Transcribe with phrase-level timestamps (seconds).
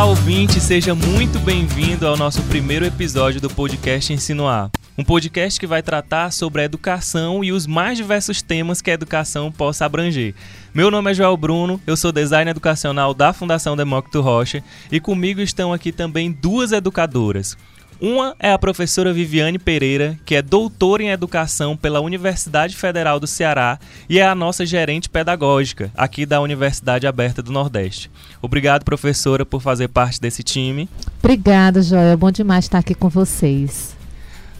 [0.00, 4.70] Olá, ouvinte, seja muito bem-vindo ao nosso primeiro episódio do podcast Ensinoar.
[4.96, 8.94] Um podcast que vai tratar sobre a educação e os mais diversos temas que a
[8.94, 10.34] educação possa abranger.
[10.72, 15.42] Meu nome é Joel Bruno, eu sou designer educacional da Fundação Demócrito Rocha e comigo
[15.42, 17.54] estão aqui também duas educadoras.
[18.00, 23.26] Uma é a professora Viviane Pereira, que é doutora em educação pela Universidade Federal do
[23.26, 28.10] Ceará e é a nossa gerente pedagógica aqui da Universidade Aberta do Nordeste.
[28.40, 30.88] Obrigado, professora, por fazer parte desse time.
[31.18, 31.80] Obrigada.
[32.12, 33.99] É bom demais estar aqui com vocês.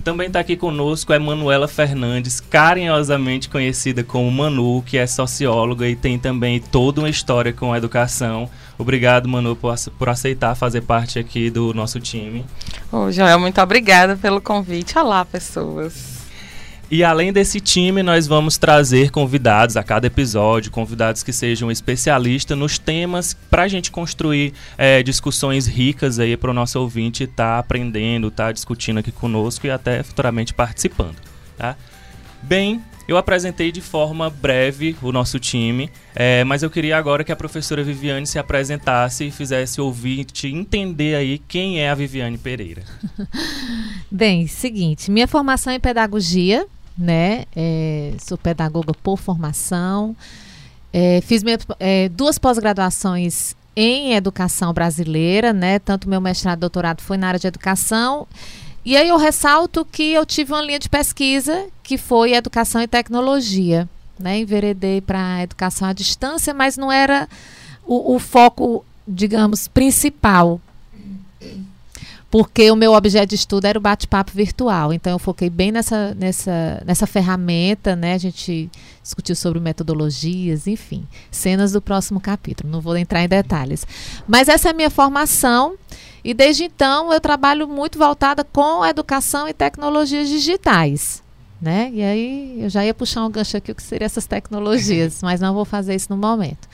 [0.02, 5.94] Também está aqui conosco a Manuela Fernandes, carinhosamente conhecida como Manu, que é socióloga e
[5.94, 8.48] tem também toda uma história com a educação.
[8.78, 12.44] Obrigado, Manu, por, aceitar fazer parte aqui do nosso time.
[12.90, 14.98] Ô, Joel, muito obrigada pelo convite.
[14.98, 16.19] Olá, pessoas.
[16.90, 22.58] E além desse time, nós vamos trazer convidados a cada episódio, convidados que sejam especialistas
[22.58, 27.44] nos temas para a gente construir é, discussões ricas aí para o nosso ouvinte estar
[27.44, 31.14] tá aprendendo, estar tá discutindo aqui conosco e até futuramente participando.
[31.56, 31.76] Tá?
[32.42, 37.30] Bem, eu apresentei de forma breve o nosso time, é, mas eu queria agora que
[37.30, 42.36] a professora Viviane se apresentasse e fizesse o ouvinte entender aí quem é a Viviane
[42.36, 42.82] Pereira.
[44.10, 47.44] Bem, seguinte, minha formação é em pedagogia, né?
[47.54, 50.16] É, sou pedagoga por formação.
[50.92, 55.78] É, fiz minha, é, duas pós-graduações em educação brasileira, né?
[55.78, 58.26] Tanto meu mestrado e doutorado foi na área de educação.
[58.84, 62.88] E aí eu ressalto que eu tive uma linha de pesquisa que foi educação e
[62.88, 63.88] tecnologia.
[64.18, 64.38] Né?
[64.38, 67.28] Enveredei para educação à distância, mas não era
[67.84, 70.60] o, o foco, digamos, principal
[72.30, 74.92] porque o meu objeto de estudo era o bate-papo virtual.
[74.92, 78.14] Então eu foquei bem nessa, nessa, nessa ferramenta, né?
[78.14, 78.70] A gente
[79.02, 82.70] discutiu sobre metodologias, enfim, cenas do próximo capítulo.
[82.70, 83.84] Não vou entrar em detalhes.
[84.28, 85.74] Mas essa é a minha formação.
[86.22, 91.22] E desde então eu trabalho muito voltada com educação e tecnologias digitais.
[91.60, 91.90] Né?
[91.92, 95.40] E aí eu já ia puxar um gancho aqui o que seriam essas tecnologias, mas
[95.40, 96.68] não vou fazer isso no momento.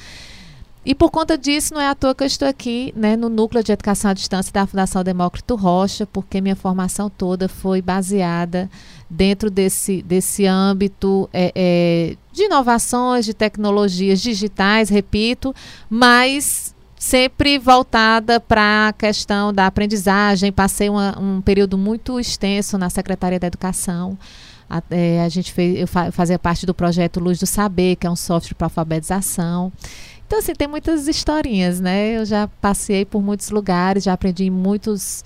[0.86, 3.60] E por conta disso, não é à toa que eu estou aqui né, no Núcleo
[3.60, 8.70] de Educação à Distância da Fundação Demócrito Rocha, porque minha formação toda foi baseada
[9.10, 15.52] dentro desse, desse âmbito é, é, de inovações, de tecnologias digitais, repito,
[15.90, 20.52] mas sempre voltada para a questão da aprendizagem.
[20.52, 24.16] Passei uma, um período muito extenso na Secretaria da Educação.
[24.70, 28.10] A, é, a gente fez, eu fazia parte do projeto Luz do Saber, que é
[28.10, 29.72] um software para alfabetização.
[30.26, 32.16] Então, assim, tem muitas historinhas, né?
[32.16, 35.24] Eu já passei por muitos lugares, já aprendi em muitos.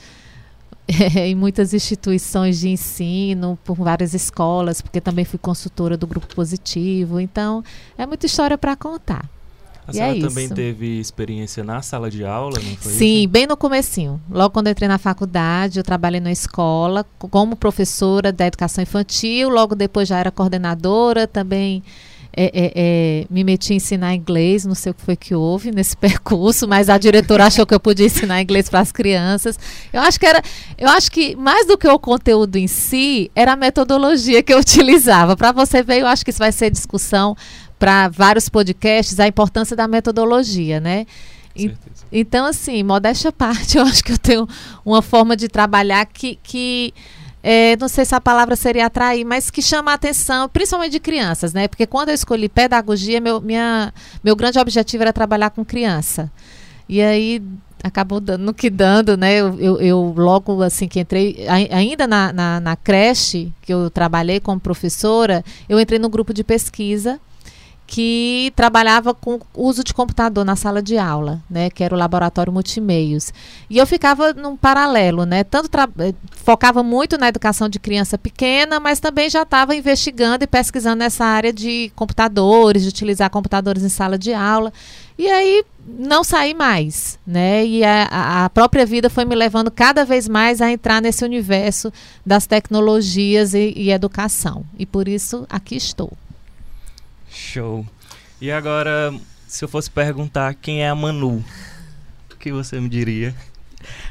[1.17, 7.21] em muitas instituições de ensino, por várias escolas, porque também fui consultora do Grupo Positivo.
[7.21, 7.63] Então,
[7.97, 9.25] é muita história para contar.
[9.87, 10.55] A senhora é também isso.
[10.55, 13.29] teve experiência na sala de aula, não foi Sim, isso?
[13.29, 14.21] bem no comecinho.
[14.31, 19.75] Logo quando entrei na faculdade, eu trabalhei na escola como professora da educação infantil, logo
[19.75, 21.83] depois já era coordenadora, também
[22.33, 25.73] é, é, é, me meti a ensinar inglês, não sei o que foi que houve
[25.73, 29.59] nesse percurso, mas a diretora achou que eu podia ensinar inglês para as crianças.
[29.93, 30.43] Eu acho que era,
[30.79, 34.59] eu acho que mais do que o conteúdo em si, era a metodologia que eu
[34.59, 35.37] utilizava.
[35.37, 37.37] Para você ver, eu acho que isso vai ser discussão
[37.79, 41.07] para vários podcasts, a importância da metodologia, né?
[41.57, 41.73] E,
[42.13, 44.49] então, assim, modéstia à parte, eu acho que eu tenho
[44.85, 46.93] uma forma de trabalhar que, que
[47.43, 51.01] é, não sei se a palavra seria atrair, mas que chama a atenção, principalmente de
[51.01, 51.69] crianças, né?
[51.69, 53.93] Porque quando eu escolhi pedagogia, meu, minha,
[54.23, 56.31] meu grande objetivo era trabalhar com criança.
[56.89, 57.43] E aí
[57.83, 59.35] acabou dando no que dando, né?
[59.35, 64.39] Eu, eu, eu logo assim que entrei, ainda na, na, na creche que eu trabalhei
[64.39, 67.19] como professora, eu entrei no grupo de pesquisa
[67.91, 72.53] que trabalhava com uso de computador na sala de aula, né, que era o laboratório
[72.53, 73.33] multimeios.
[73.69, 75.69] E eu ficava num paralelo, né, tanto
[75.99, 81.01] eh, focava muito na educação de criança pequena, mas também já estava investigando e pesquisando
[81.01, 84.73] nessa área de computadores, de utilizar computadores em sala de aula.
[85.19, 87.67] E aí não saí mais, né?
[87.67, 91.93] E a, a própria vida foi me levando cada vez mais a entrar nesse universo
[92.25, 94.65] das tecnologias e, e educação.
[94.79, 96.13] E por isso aqui estou.
[97.31, 97.87] Show.
[98.41, 99.15] E agora,
[99.47, 101.45] se eu fosse perguntar quem é a Manu,
[102.33, 103.35] o que você me diria?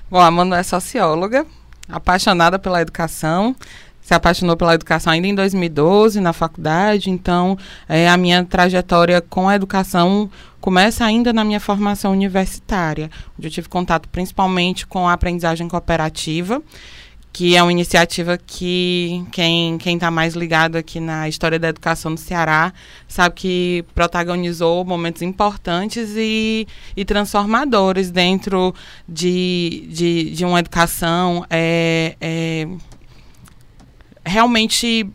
[0.10, 1.46] Bom, a Manu é socióloga,
[1.88, 3.56] apaixonada pela educação,
[4.02, 7.56] se apaixonou pela educação ainda em 2012 na faculdade, então
[7.88, 10.30] é, a minha trajetória com a educação
[10.60, 16.60] começa ainda na minha formação universitária, onde eu tive contato principalmente com a aprendizagem cooperativa
[17.32, 22.12] que é uma iniciativa que quem quem está mais ligado aqui na história da educação
[22.12, 22.74] no Ceará
[23.08, 28.74] sabe que protagonizou momentos importantes e, e transformadores dentro
[29.08, 32.68] de, de, de uma educação é, é,
[34.26, 35.08] realmente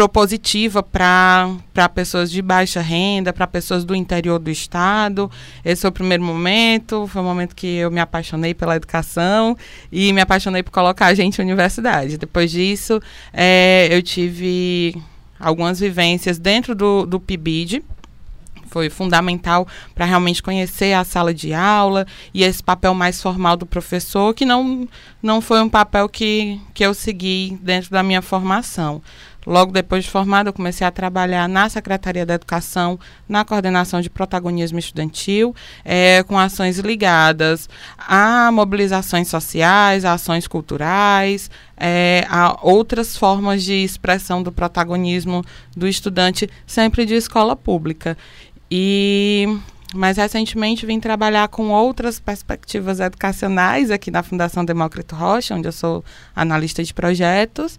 [0.00, 5.30] propositiva para pessoas de baixa renda, para pessoas do interior do estado.
[5.62, 9.54] Esse foi o primeiro momento, foi o momento que eu me apaixonei pela educação
[9.92, 12.16] e me apaixonei por colocar a gente na universidade.
[12.16, 12.98] Depois disso,
[13.30, 14.96] é, eu tive
[15.38, 17.82] algumas vivências dentro do, do PIBID,
[18.70, 23.66] foi fundamental para realmente conhecer a sala de aula e esse papel mais formal do
[23.66, 24.88] professor, que não,
[25.22, 29.02] não foi um papel que, que eu segui dentro da minha formação.
[29.46, 32.98] Logo depois de formada, eu comecei a trabalhar na Secretaria da Educação,
[33.28, 35.54] na coordenação de protagonismo estudantil,
[35.84, 43.74] é, com ações ligadas a mobilizações sociais, a ações culturais, é, a outras formas de
[43.74, 45.44] expressão do protagonismo
[45.76, 48.16] do estudante, sempre de escola pública.
[48.70, 49.58] E
[49.94, 55.72] mais recentemente vim trabalhar com outras perspectivas educacionais aqui na Fundação Demócrito Rocha, onde eu
[55.72, 56.04] sou
[56.34, 57.78] analista de projetos,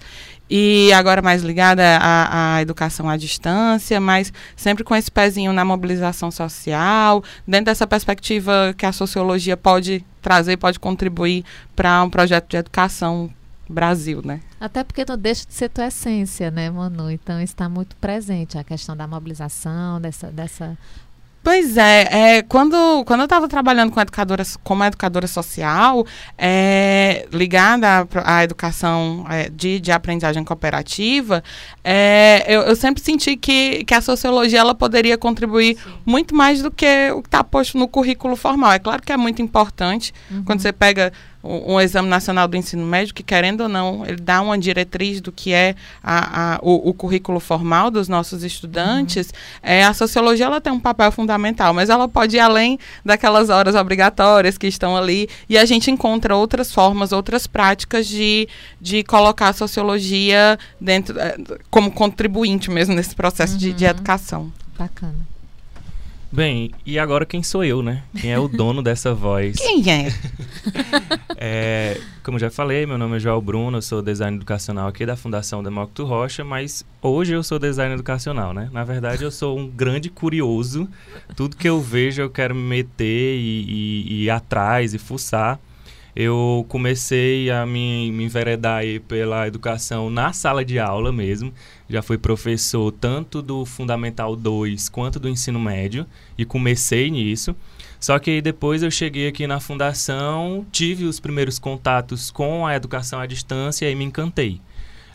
[0.49, 5.63] e agora mais ligada à, à, educação à distância, mas sempre com esse pezinho na
[5.63, 12.49] mobilização social, dentro dessa perspectiva que a sociologia pode trazer, pode contribuir para um projeto
[12.49, 13.31] de educação
[13.71, 14.41] Brasil, né?
[14.59, 17.09] Até porque não deixa de ser tua essência, né, Manu?
[17.09, 20.77] Então está muito presente a questão da mobilização, dessa, dessa
[21.43, 26.05] Pois é, é, quando, quando eu estava trabalhando com educadora, como educadora social,
[26.37, 31.43] é, ligada à, à educação é, de, de aprendizagem cooperativa,
[31.83, 35.93] é, eu, eu, sempre senti que, que a sociologia ela poderia contribuir Sim.
[36.05, 38.73] muito mais do que o que está posto no currículo formal.
[38.73, 40.43] É claro que é muito importante uhum.
[40.43, 41.11] quando você pega
[41.43, 45.21] um, um, exame nacional do ensino médio que, querendo ou não, ele dá uma diretriz
[45.21, 49.59] do que é a, a, o, o, currículo formal dos nossos estudantes, uhum.
[49.63, 53.75] é, a sociologia ela tem um papel fundamental, mas ela pode ir além daquelas horas
[53.75, 58.47] obrigatórias que estão ali e a gente encontra outras formas, outras práticas de,
[58.79, 61.37] de colocar a sociologia dentro, é,
[61.69, 63.59] como contribuinte mesmo nesse processo uhum.
[63.59, 63.89] de, de uhum.
[63.89, 64.53] educação.
[64.77, 65.30] Bacana.
[66.31, 68.03] Bem, e agora quem sou eu, né?
[68.15, 69.57] Quem é o dono dessa voz?
[69.57, 70.07] Quem é?
[71.35, 72.01] é?
[72.23, 75.61] Como já falei, meu nome é João Bruno, eu sou designer educacional aqui da Fundação
[75.61, 78.69] Demócrito Rocha, mas hoje eu sou designer educacional, né?
[78.71, 80.87] Na verdade, eu sou um grande curioso.
[81.35, 85.59] Tudo que eu vejo eu quero me meter e, e, e ir atrás e fuçar
[86.15, 91.53] eu comecei a me, me enveredar pela educação na sala de aula mesmo.
[91.91, 96.05] Já fui professor tanto do Fundamental 2 quanto do ensino médio
[96.37, 97.53] e comecei nisso.
[97.99, 103.19] Só que depois eu cheguei aqui na fundação, tive os primeiros contatos com a educação
[103.19, 104.61] à distância e me encantei.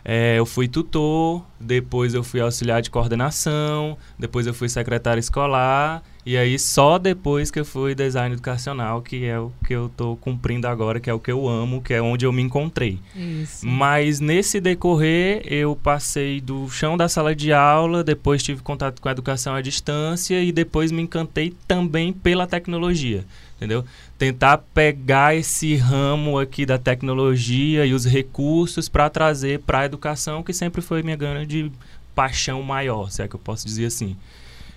[0.09, 6.01] É, eu fui tutor, depois eu fui auxiliar de coordenação, depois eu fui secretário escolar
[6.25, 10.15] e aí só depois que eu fui design educacional, que é o que eu estou
[10.15, 12.99] cumprindo agora, que é o que eu amo, que é onde eu me encontrei.
[13.13, 13.67] Isso.
[13.67, 19.09] Mas nesse decorrer, eu passei do chão da sala de aula, depois tive contato com
[19.09, 23.25] a educação à distância e depois me encantei também pela tecnologia
[23.57, 23.83] entendeu?
[24.17, 30.41] Tentar pegar esse ramo aqui da tecnologia e os recursos para trazer para a educação,
[30.41, 31.71] que sempre foi minha grande
[32.15, 34.15] paixão maior, se é que eu posso dizer assim.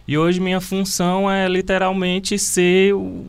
[0.06, 3.24] E hoje minha função é literalmente ser o,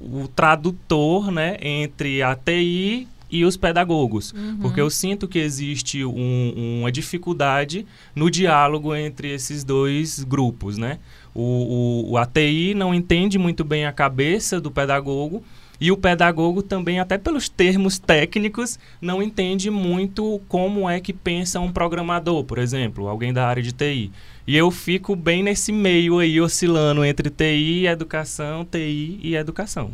[0.00, 4.58] o tradutor, né, entre a TI e os pedagogos, uhum.
[4.58, 10.98] porque eu sinto que existe um, uma dificuldade no diálogo entre esses dois grupos, né?
[11.38, 15.44] O, o, o ATI não entende muito bem a cabeça do pedagogo
[15.78, 21.60] e o pedagogo também, até pelos termos técnicos, não entende muito como é que pensa
[21.60, 24.10] um programador, por exemplo, alguém da área de TI.
[24.46, 29.90] E eu fico bem nesse meio aí, oscilando entre TI educação, TI e educação.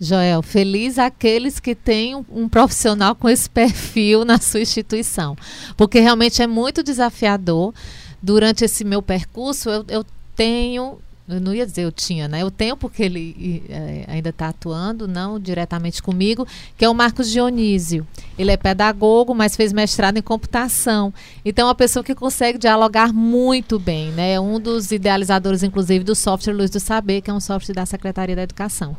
[0.00, 5.36] Joel, feliz aqueles que têm um, um, profissional com esse perfil na sua instituição,
[5.76, 7.74] porque realmente é muito desafiador.
[8.22, 12.42] Durante esse meu percurso, eu, eu tenho eu não ia dizer eu tinha, né?
[12.42, 17.30] Eu tenho porque ele é, ainda está atuando, não diretamente comigo, que é o Marcos
[17.30, 18.06] Dionísio.
[18.38, 21.14] Ele é pedagogo, mas fez mestrado em computação.
[21.42, 24.34] Então, é uma pessoa que consegue dialogar muito bem, né?
[24.34, 27.86] É um dos idealizadores, inclusive, do software Luz do Saber, que é um software da
[27.86, 28.94] Secretaria da Educação.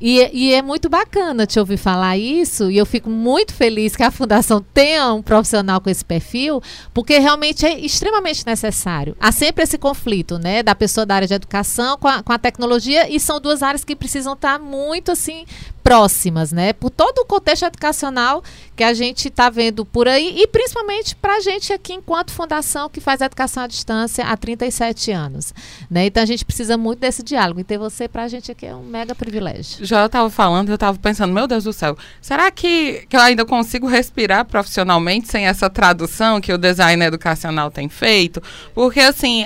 [0.00, 4.02] E, e, é muito bacana te ouvir falar isso, e eu fico muito feliz que
[4.04, 6.62] a Fundação tenha um profissional com esse perfil,
[6.94, 9.16] porque realmente é extremamente necessário.
[9.18, 12.38] Há sempre esse conflito, né, da pessoa da área de educação com a, com a
[12.38, 15.44] tecnologia, e são duas áreas que precisam estar muito, assim,
[15.88, 16.74] próximas, né?
[16.74, 18.44] Por todo o contexto educacional
[18.76, 22.90] que a gente está vendo por aí e principalmente para a gente aqui enquanto fundação
[22.90, 25.54] que faz educação à distância há 37 anos,
[25.90, 26.04] né?
[26.04, 28.74] Então a gente precisa muito desse diálogo e ter você para a gente aqui é
[28.74, 29.82] um mega privilégio.
[29.82, 33.46] Já estava falando, eu estava pensando, meu Deus do céu, será que, que eu ainda
[33.46, 38.42] consigo respirar profissionalmente sem essa tradução que o design educacional tem feito?
[38.74, 39.42] Porque assim,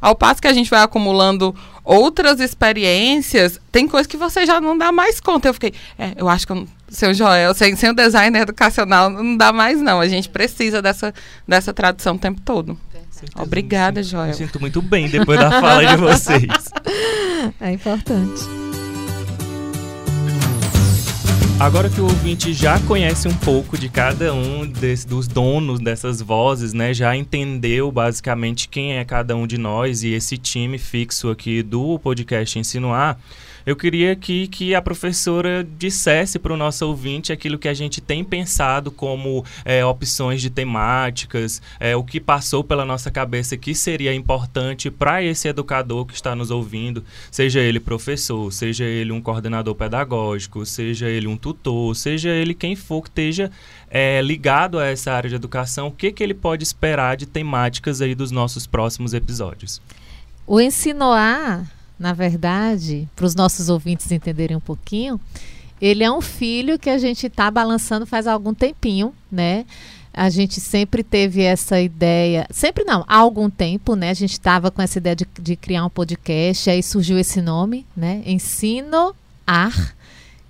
[0.00, 1.52] ao passo que a gente vai acumulando
[1.84, 5.48] outras experiências, tem coisas que você já não dá mais conta.
[5.48, 6.66] Eu fiquei, é, eu acho que eu,
[7.10, 10.00] o Joel, sem, sem o design educacional, não dá mais, não.
[10.00, 11.14] A gente precisa dessa,
[11.46, 12.78] dessa tradução o tempo todo.
[13.10, 14.28] Certeza, Obrigada, sinto, Joel.
[14.28, 16.40] Me sinto muito bem depois da fala de vocês.
[17.58, 18.69] É importante.
[21.60, 26.22] Agora que o ouvinte já conhece um pouco de cada um desse, dos donos dessas
[26.22, 26.94] vozes, né?
[26.94, 31.98] Já entendeu basicamente quem é cada um de nós e esse time fixo aqui do
[31.98, 33.18] podcast Insinuar.
[33.66, 38.00] Eu queria aqui que a professora dissesse para o nosso ouvinte aquilo que a gente
[38.00, 43.74] tem pensado como é, opções de temáticas, é, o que passou pela nossa cabeça que
[43.74, 49.20] seria importante para esse educador que está nos ouvindo, seja ele professor, seja ele um
[49.20, 53.50] coordenador pedagógico, seja ele um tutor, seja ele quem for que esteja
[53.90, 58.00] é, ligado a essa área de educação, o que, que ele pode esperar de temáticas
[58.00, 59.80] aí dos nossos próximos episódios.
[60.46, 61.66] O Ensinoar
[62.00, 65.20] na verdade, para os nossos ouvintes entenderem um pouquinho,
[65.78, 69.66] ele é um filho que a gente está balançando faz algum tempinho, né?
[70.12, 74.08] A gente sempre teve essa ideia, sempre não, há algum tempo, né?
[74.08, 77.86] A gente estava com essa ideia de, de, criar um podcast, aí surgiu esse nome,
[77.94, 78.22] né?
[78.24, 79.14] Ensino
[79.46, 79.94] Ar,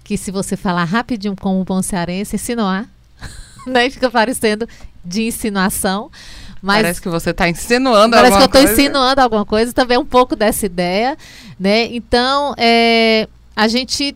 [0.05, 2.89] que se você falar rapidinho como um bom cearense, ensino ar,
[3.67, 3.91] né?
[3.91, 4.69] Fica parecendo
[5.05, 6.11] de insinuação.
[6.63, 8.49] Mas parece que você está insinuando parece alguma coisa.
[8.49, 11.17] Parece que eu estou insinuando alguma coisa, também um pouco dessa ideia,
[11.59, 11.87] né?
[11.87, 14.15] Então, é, a gente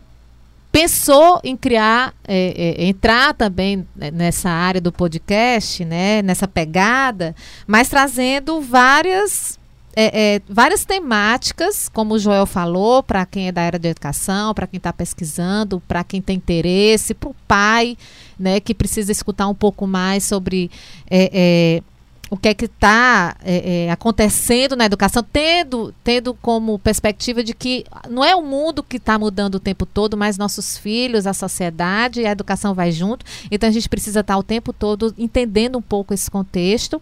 [0.71, 6.21] pensou em criar, é, é, entrar também nessa área do podcast, né?
[6.21, 7.35] Nessa pegada,
[7.65, 9.57] mas trazendo várias
[9.95, 14.53] é, é, várias temáticas, como o Joel falou, para quem é da área de educação,
[14.53, 17.97] para quem está pesquisando, para quem tem interesse, para o pai,
[18.37, 20.69] né, que precisa escutar um pouco mais sobre
[21.09, 21.94] é, é
[22.29, 27.53] o que é que está é, é, acontecendo na educação, tendo, tendo como perspectiva de
[27.53, 31.33] que não é o mundo que está mudando o tempo todo, mas nossos filhos, a
[31.33, 33.25] sociedade, a educação vai junto.
[33.51, 36.99] Então a gente precisa estar tá o tempo todo entendendo um pouco esse contexto.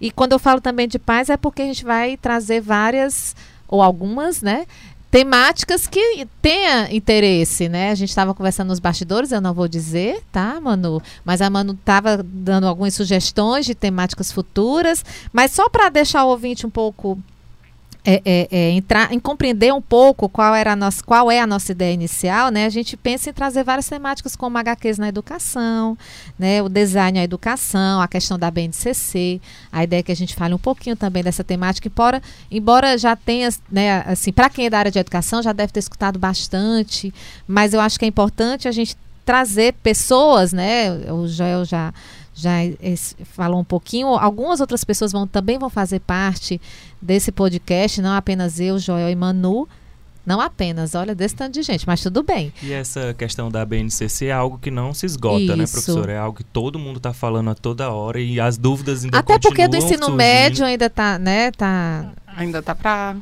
[0.00, 3.36] E quando eu falo também de paz, é porque a gente vai trazer várias
[3.68, 4.64] ou algumas, né,
[5.16, 7.90] temáticas que tenha interesse, né?
[7.90, 11.00] A gente estava conversando nos bastidores, eu não vou dizer, tá, Manu?
[11.24, 16.28] Mas a Manu estava dando algumas sugestões de temáticas futuras, mas só para deixar o
[16.28, 17.18] ouvinte um pouco
[18.06, 21.46] é, é, é, entrar em compreender um pouco qual era a nossa, qual é a
[21.46, 22.64] nossa ideia inicial, né?
[22.64, 25.98] A gente pensa em trazer várias temáticas como HQs na educação,
[26.38, 26.62] né?
[26.62, 29.40] O design na educação, a questão da BNCC,
[29.72, 33.16] a ideia é que a gente fale um pouquinho também dessa temática, embora, embora já
[33.16, 34.04] tenha, né?
[34.06, 37.12] Assim, para quem é da área de educação já deve ter escutado bastante,
[37.44, 40.92] mas eu acho que é importante a gente trazer pessoas, né?
[41.10, 41.92] O Joel já
[42.36, 42.58] já
[43.24, 44.08] falou um pouquinho.
[44.08, 46.60] Algumas outras pessoas vão, também vão fazer parte
[47.00, 49.66] desse podcast, não apenas eu, Joel e Manu.
[50.26, 52.52] Não apenas, olha, desse tanto de gente, mas tudo bem.
[52.60, 55.56] E essa questão da BNCC é algo que não se esgota, né, Isso.
[55.56, 56.08] né, professor?
[56.08, 59.38] É algo que todo mundo está falando a toda hora e as dúvidas ainda Até
[59.38, 60.16] porque do ensino surgindo.
[60.16, 62.12] médio ainda está, né, tá...
[62.36, 63.16] Ainda tá para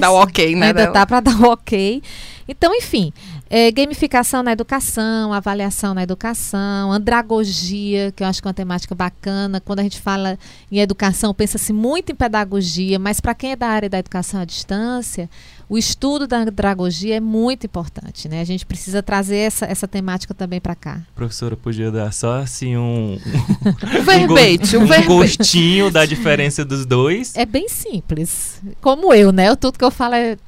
[0.00, 0.66] dar o ok, né?
[0.66, 2.02] Ainda tá para dar o ok.
[2.48, 3.12] Então, enfim,
[3.54, 8.94] é, gamificação na educação, avaliação na educação, andragogia, que eu acho que é uma temática
[8.94, 9.60] bacana.
[9.60, 10.38] Quando a gente fala
[10.70, 14.46] em educação, pensa-se muito em pedagogia, mas para quem é da área da educação à
[14.46, 15.28] distância,
[15.68, 18.40] o estudo da andragogia é muito importante, né?
[18.40, 21.02] A gente precisa trazer essa, essa temática também para cá.
[21.14, 27.36] Professora, podia dar só assim um, um verbete, um, um gostinho da diferença dos dois?
[27.36, 28.62] É bem simples.
[28.80, 29.54] Como eu, né?
[29.56, 30.38] Tudo que eu falo é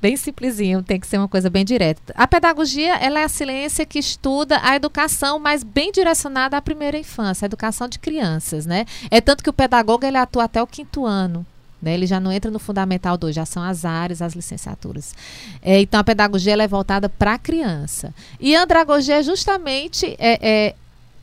[0.00, 2.12] bem simplesinho, tem que ser uma coisa bem direta.
[2.16, 6.98] A pedagogia, ela é a ciência que estuda a educação, mas bem direcionada à primeira
[6.98, 8.86] infância, a educação de crianças, né?
[9.10, 11.44] É tanto que o pedagogo, ele atua até o quinto ano.
[11.82, 15.14] Né, ele já não entra no fundamental 2, já são as áreas, as licenciaturas.
[15.62, 18.12] É, então, a pedagogia ela é voltada para a criança.
[18.38, 20.74] E a andragogia é justamente é, é,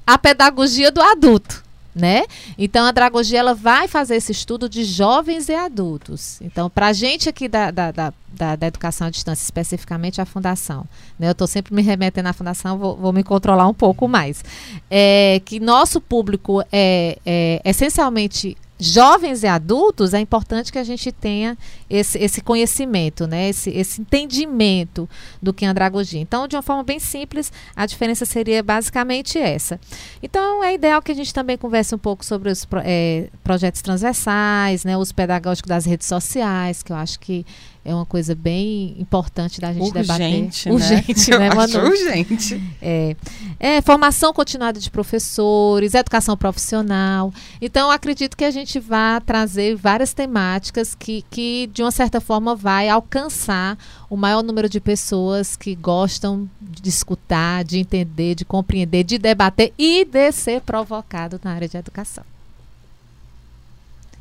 [0.05, 1.66] a pedagogia do adulto
[1.97, 2.23] né?
[2.57, 6.39] Então a Dragogia ela vai fazer esse estudo de jovens e adultos.
[6.41, 8.13] Então, para a gente aqui da, da, da,
[8.55, 10.85] da, educação à distância, especificamente a fundação,
[11.17, 11.27] né?
[11.27, 14.43] Eu estou sempre me remetendo à fundação, vou, vou me controlar um pouco mais.
[14.89, 21.11] É, que nosso público é, é essencialmente jovens e adultos, é importante que a gente
[21.11, 21.57] tenha
[21.89, 23.49] esse, esse conhecimento, né?
[23.49, 25.09] esse, esse entendimento
[25.41, 26.19] do que é andragogia.
[26.19, 29.79] Então, de uma forma bem simples, a diferença seria basicamente essa.
[30.21, 34.83] Então, é ideal que a gente também converse um pouco sobre os é, projetos transversais,
[34.83, 34.97] né?
[34.97, 37.45] os pedagógicos das redes sociais, que eu acho que
[37.87, 40.73] é uma coisa bem importante da gente urgente, debater.
[40.73, 41.39] Urgente, né?
[41.39, 41.87] né, Manu?
[41.87, 42.61] urgente.
[42.81, 43.15] É.
[43.57, 47.33] é, formação continuada de professores, educação profissional.
[47.61, 52.53] Então, acredito que a gente vai trazer várias temáticas que, que, de uma certa forma,
[52.53, 53.77] vai alcançar
[54.09, 59.71] o maior número de pessoas que gostam de escutar, de entender, de compreender, de debater
[59.77, 62.25] e de ser provocado na área de educação.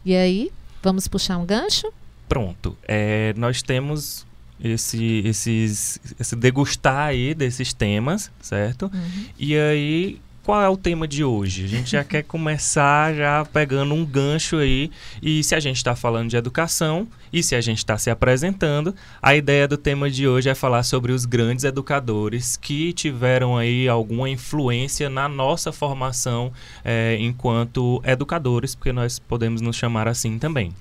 [0.05, 1.93] E aí, vamos puxar um gancho?
[2.29, 2.77] Pronto.
[2.87, 4.27] É, nós temos
[4.63, 8.91] esse, esses, esse degustar aí desses temas, certo?
[8.93, 9.25] Uhum.
[9.39, 11.65] E aí, qual é o tema de hoje?
[11.65, 14.91] A gente já quer começar já pegando um gancho aí.
[15.21, 18.95] E se a gente está falando de educação e se a gente está se apresentando,
[19.21, 23.89] a ideia do tema de hoje é falar sobre os grandes educadores que tiveram aí
[23.89, 26.53] alguma influência na nossa formação
[26.85, 30.73] é, enquanto educadores, porque nós podemos nos chamar assim também.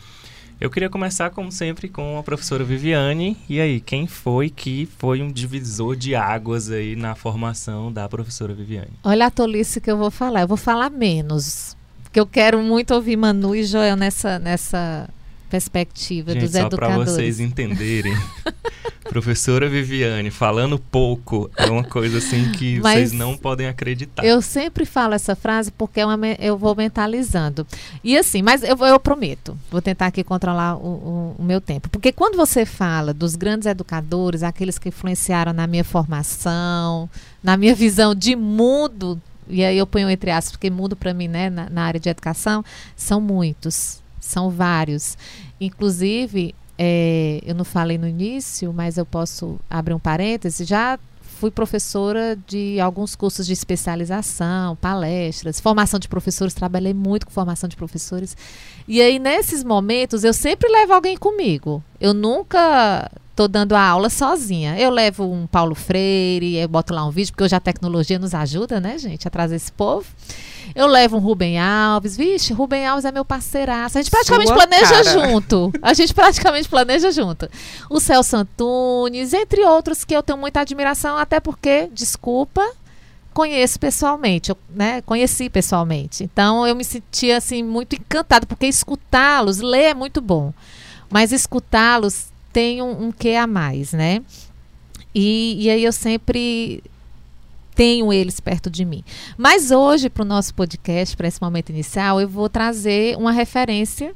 [0.60, 3.38] Eu queria começar, como sempre, com a professora Viviane.
[3.50, 8.54] E aí, quem foi que foi um divisor de águas aí na formação da professora
[8.54, 8.94] Viviane?
[9.04, 10.42] Olha a tolice que eu vou falar.
[10.42, 11.76] Eu vou falar menos.
[12.04, 15.10] Porque eu quero muito ouvir Manu e Joel nessa, nessa
[15.50, 16.96] perspectiva Gente, dos educadores.
[16.96, 18.14] Só para vocês entenderem.
[19.10, 24.26] Professora Viviane, falando pouco é uma coisa assim que Mas vocês não podem acreditar.
[24.26, 27.68] Eu sempre falo essa frase porque é uma, eu vou mentalizando.
[28.04, 31.88] E assim, mas eu, eu prometo, vou tentar aqui controlar o, o, o, meu tempo.
[31.90, 37.08] Porque quando você fala dos grandes educadores, aqueles que influenciaram na minha formação,
[37.44, 41.28] na minha visão de mundo, e aí eu ponho entre aspas, porque mundo para mim,
[41.28, 45.18] né, na, na área de educação, são muitos, são vários.
[45.60, 50.66] Inclusive, é, eu não falei no início, mas eu posso abrir um parêntese.
[50.66, 51.00] Já
[51.40, 57.68] fui professora de alguns cursos de especialização, palestras, formação de professores, trabalhei muito com formação
[57.68, 58.36] de professores.
[58.88, 61.84] E aí, nesses momentos, eu sempre levo alguém comigo.
[62.00, 64.80] Eu nunca estou dando a aula sozinha.
[64.80, 68.34] Eu levo um Paulo Freire, eu boto lá um vídeo, porque hoje a tecnologia nos
[68.34, 70.08] ajuda, né, gente, a trazer esse povo.
[70.76, 72.18] Eu levo um Rubem Alves.
[72.18, 73.98] Vixe, Rubem Alves é meu parceiraço.
[73.98, 75.30] A gente praticamente Sua planeja cara.
[75.30, 75.72] junto.
[75.82, 77.50] A gente praticamente planeja junto.
[77.90, 82.62] O Celso Antunes, entre outros que eu tenho muita admiração, até porque, desculpa,
[83.34, 86.24] conheço pessoalmente, eu, né, conheci pessoalmente.
[86.24, 90.54] Então eu me senti assim muito encantada porque escutá-los, ler é muito bom,
[91.10, 94.22] mas escutá-los tem um, um quê a mais, né?
[95.14, 96.82] E, e aí eu sempre
[97.76, 99.04] tenho eles perto de mim.
[99.38, 104.16] Mas hoje, para o nosso podcast, para esse momento inicial, eu vou trazer uma referência,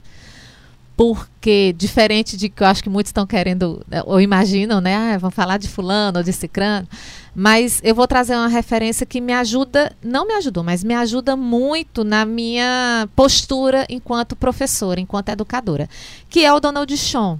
[0.95, 5.13] porque, diferente de que eu acho que muitos estão querendo, ou imaginam, né?
[5.13, 6.87] Ah, vão falar de fulano ou de cicrano,
[7.35, 11.35] mas eu vou trazer uma referência que me ajuda, não me ajudou, mas me ajuda
[11.35, 15.89] muito na minha postura enquanto professora, enquanto educadora,
[16.29, 17.39] que é o Donald Sean.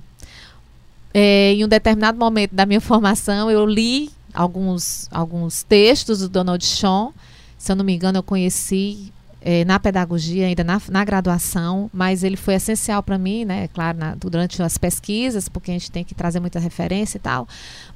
[1.12, 6.66] É, em um determinado momento da minha formação, eu li alguns, alguns textos do Donald
[6.66, 7.10] Sean.
[7.58, 9.12] Se eu não me engano, eu conheci
[9.42, 13.68] é, na pedagogia, ainda na, na, graduação, mas ele foi essencial para mim, né?
[13.70, 17.48] Claro, na, durante as pesquisas, porque a gente tem que trazer muita referência e tal.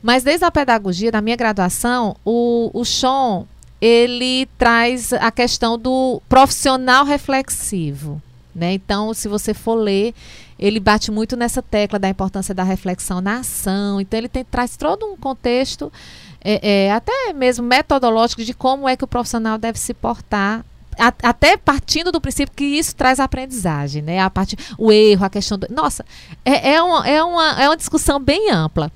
[0.02, 3.46] Mas desde a pedagogia, da minha graduação, o, o Sean,
[3.82, 8.22] ele traz a questão do profissional reflexivo.
[8.56, 8.74] Né?
[8.74, 10.14] Então, se você for ler,
[10.58, 14.00] ele bate muito nessa tecla da importância da reflexão na ação.
[14.00, 15.92] Então, ele tem, traz todo um contexto
[16.44, 20.64] é, é, até mesmo metodológico de como é que o profissional deve se portar
[20.98, 24.20] até partindo do princípio que isso traz aprendizagem, né?
[24.20, 25.68] A parte, o erro, a questão do.
[25.70, 26.06] Nossa,
[26.46, 28.92] é, é, uma, é, uma, é uma discussão bem ampla.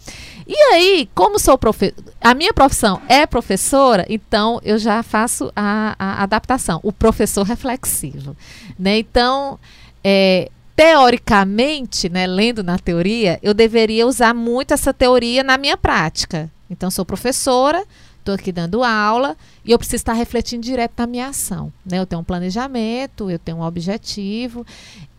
[0.47, 5.95] E aí, como sou professor, a minha profissão é professora, então eu já faço a,
[5.99, 8.35] a adaptação, o professor reflexivo,
[8.79, 8.97] né?
[8.99, 9.59] Então,
[10.03, 16.49] é, teoricamente, né, lendo na teoria, eu deveria usar muito essa teoria na minha prática,
[16.69, 17.85] então, sou professora,
[18.19, 21.71] estou aqui dando aula e eu preciso estar refletindo direto na minha ação.
[21.85, 21.97] Né?
[21.99, 24.65] Eu tenho um planejamento, eu tenho um objetivo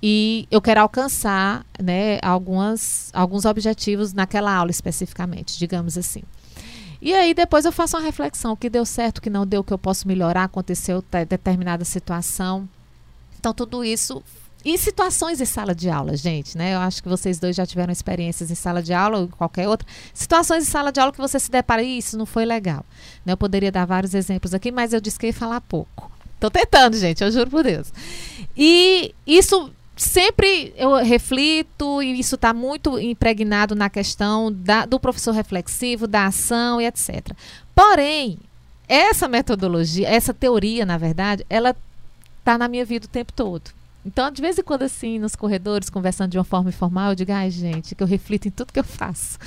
[0.02, 6.22] e eu quero alcançar né, algumas, alguns objetivos naquela aula especificamente, digamos assim.
[7.00, 9.60] E aí depois eu faço uma reflexão, o que deu certo, o que não deu,
[9.60, 12.68] o que eu posso melhorar, aconteceu determinada situação.
[13.38, 14.22] Então tudo isso
[14.64, 16.74] em situações em sala de aula, gente, né?
[16.74, 19.68] Eu acho que vocês dois já tiveram experiências em sala de aula ou em qualquer
[19.68, 19.86] outra.
[20.12, 22.84] Situações em sala de aula que você se depara, e isso não foi legal.
[23.24, 23.32] Né?
[23.32, 26.10] Eu poderia dar vários exemplos aqui, mas eu disse que ia falar pouco.
[26.40, 27.92] Tô tentando, gente, eu juro por Deus.
[28.56, 35.32] E isso sempre eu reflito e isso está muito impregnado na questão da, do professor
[35.32, 37.32] reflexivo, da ação e etc.
[37.74, 38.38] Porém,
[38.88, 41.76] essa metodologia, essa teoria, na verdade, ela
[42.38, 43.77] está na minha vida o tempo todo.
[44.04, 47.32] Então, de vez em quando, assim, nos corredores, conversando de uma forma informal, eu digo,
[47.32, 49.38] ai, gente, que eu reflito em tudo que eu faço.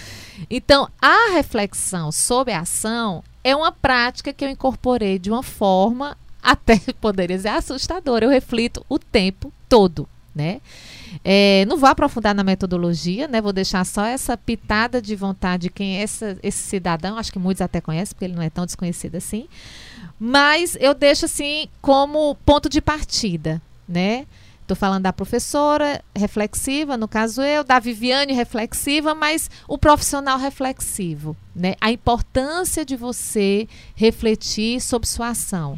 [0.50, 6.18] Então, a reflexão sobre a ação é uma prática que eu incorporei de uma forma
[6.42, 8.26] até poderia ser assustadora.
[8.26, 10.62] Eu reflito o tempo todo né?
[11.24, 13.42] É, não vou aprofundar na metodologia, né?
[13.42, 17.40] Vou deixar só essa pitada de vontade de quem é essa, esse cidadão, acho que
[17.40, 19.48] muitos até conhecem, porque ele não é tão desconhecido assim.
[20.20, 24.26] Mas eu deixo assim como ponto de partida, né?
[24.72, 31.36] Estou falando da professora reflexiva, no caso eu, da Viviane reflexiva, mas o profissional reflexivo,
[31.54, 31.76] né?
[31.82, 35.78] A importância de você refletir sobre sua ação.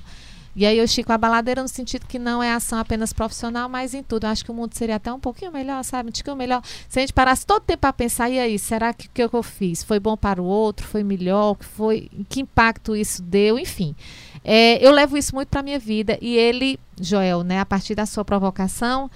[0.55, 3.95] E aí eu estico a baladeira no sentido que não é ação apenas profissional, mas
[3.95, 4.25] em tudo.
[4.25, 6.09] Eu acho que o mundo seria até um pouquinho melhor, sabe?
[6.09, 6.61] Um pouquinho melhor.
[6.87, 9.41] Se a gente parasse todo tempo para pensar, e aí, será que o que eu
[9.41, 10.85] fiz foi bom para o outro?
[10.85, 11.57] Foi melhor?
[11.61, 13.57] Foi, que impacto isso deu?
[13.57, 13.95] Enfim.
[14.43, 16.17] É, eu levo isso muito para minha vida.
[16.21, 19.09] E ele, Joel, né, a partir da sua provocação,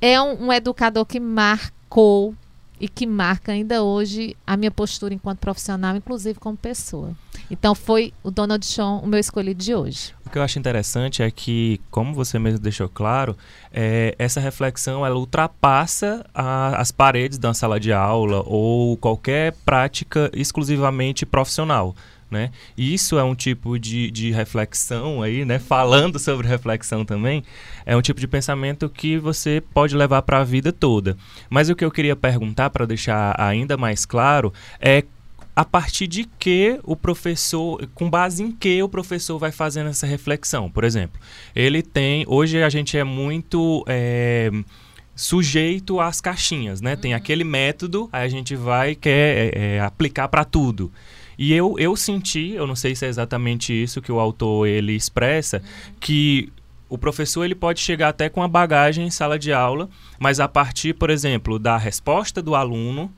[0.00, 2.34] é um, um educador que marcou
[2.80, 7.12] e que marca ainda hoje a minha postura enquanto profissional, inclusive como pessoa.
[7.50, 10.12] Então foi o Donald Trump o meu escolhido de hoje.
[10.26, 13.36] O que eu acho interessante é que, como você mesmo deixou claro,
[13.72, 20.30] é, essa reflexão ela ultrapassa a, as paredes da sala de aula ou qualquer prática
[20.34, 21.94] exclusivamente profissional.
[22.30, 22.50] Né?
[22.76, 25.58] E isso é um tipo de, de reflexão aí, né?
[25.58, 27.44] Falando sobre reflexão também,
[27.86, 31.16] é um tipo de pensamento que você pode levar para a vida toda.
[31.48, 35.04] Mas o que eu queria perguntar para deixar ainda mais claro é
[35.54, 40.06] a partir de que o professor, com base em que o professor vai fazendo essa
[40.06, 40.68] reflexão.
[40.68, 41.20] Por exemplo,
[41.54, 42.24] ele tem.
[42.26, 43.84] Hoje a gente é muito.
[43.86, 44.50] É,
[45.16, 46.94] sujeito às caixinhas, né?
[46.94, 47.00] Uhum.
[47.00, 50.90] Tem aquele método, aí a gente vai quer é, é, aplicar para tudo.
[51.38, 54.92] E eu, eu senti, eu não sei se é exatamente isso que o autor ele
[54.92, 55.94] expressa, uhum.
[56.00, 56.52] que
[56.88, 60.46] o professor ele pode chegar até com a bagagem em sala de aula, mas a
[60.46, 63.12] partir, por exemplo, da resposta do aluno,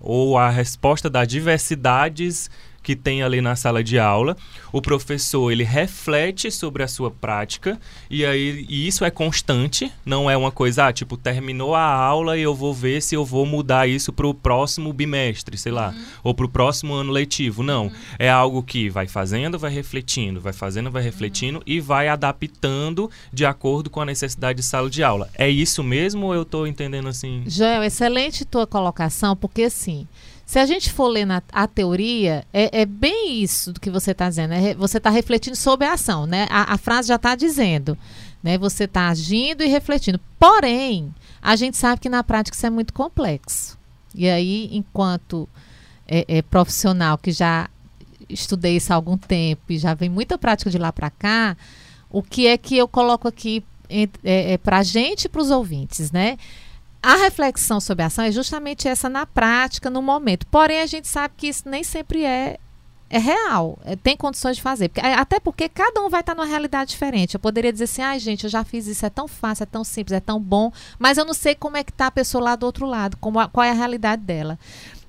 [0.00, 2.50] ou a resposta das diversidades
[2.82, 4.36] que tem ali na sala de aula.
[4.72, 7.78] O professor ele reflete sobre a sua prática
[8.10, 12.36] e aí e isso é constante, não é uma coisa ah, tipo terminou a aula
[12.36, 15.90] e eu vou ver se eu vou mudar isso para o próximo bimestre, sei lá,
[15.90, 16.04] uhum.
[16.24, 17.62] ou para o próximo ano letivo.
[17.62, 17.92] Não, uhum.
[18.18, 21.64] é algo que vai fazendo, vai refletindo, vai fazendo, vai refletindo uhum.
[21.66, 25.28] e vai adaptando de acordo com a necessidade de sala de aula.
[25.34, 27.44] É isso mesmo ou eu estou entendendo assim?
[27.46, 30.06] Joel, excelente tua colocação, porque assim,
[30.44, 34.10] se a gente for ler na, a teoria, é, é bem isso do que você
[34.10, 34.54] está dizendo.
[34.54, 36.46] É, você está refletindo sobre a ação, né?
[36.50, 37.96] A, a frase já está dizendo.
[38.42, 38.58] Né?
[38.58, 40.20] Você está agindo e refletindo.
[40.38, 43.78] Porém, a gente sabe que na prática isso é muito complexo.
[44.14, 45.48] E aí, enquanto
[46.06, 47.70] é, é, profissional que já
[48.28, 51.56] estudei isso há algum tempo e já vem muita prática de lá para cá,
[52.10, 55.50] o que é que eu coloco aqui é, é para a gente e para os
[55.50, 56.36] ouvintes, né?
[57.02, 60.46] A reflexão sobre a ação é justamente essa na prática, no momento.
[60.46, 62.58] Porém, a gente sabe que isso nem sempre é,
[63.10, 64.88] é real, é, tem condições de fazer.
[64.88, 67.34] Porque, até porque cada um vai estar numa realidade diferente.
[67.34, 69.66] Eu poderia dizer assim, ai ah, gente, eu já fiz isso, é tão fácil, é
[69.66, 72.44] tão simples, é tão bom, mas eu não sei como é que está a pessoa
[72.44, 74.56] lá do outro lado, como qual é a realidade dela.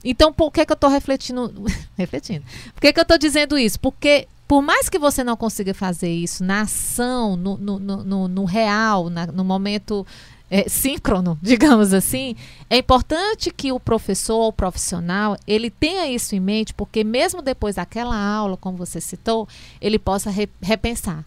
[0.03, 1.53] Então, por que, que eu estou refletindo?
[1.95, 2.43] refletindo.
[2.73, 3.79] Por que, que eu estou dizendo isso?
[3.79, 8.45] Porque por mais que você não consiga fazer isso na ação, no, no, no, no
[8.45, 10.06] real, na, no momento
[10.54, 12.36] é, síncrono, digamos assim,
[12.70, 17.76] é importante que o professor ou profissional ele tenha isso em mente, porque mesmo depois
[17.76, 19.48] daquela aula, como você citou,
[19.82, 21.26] ele possa re repensar.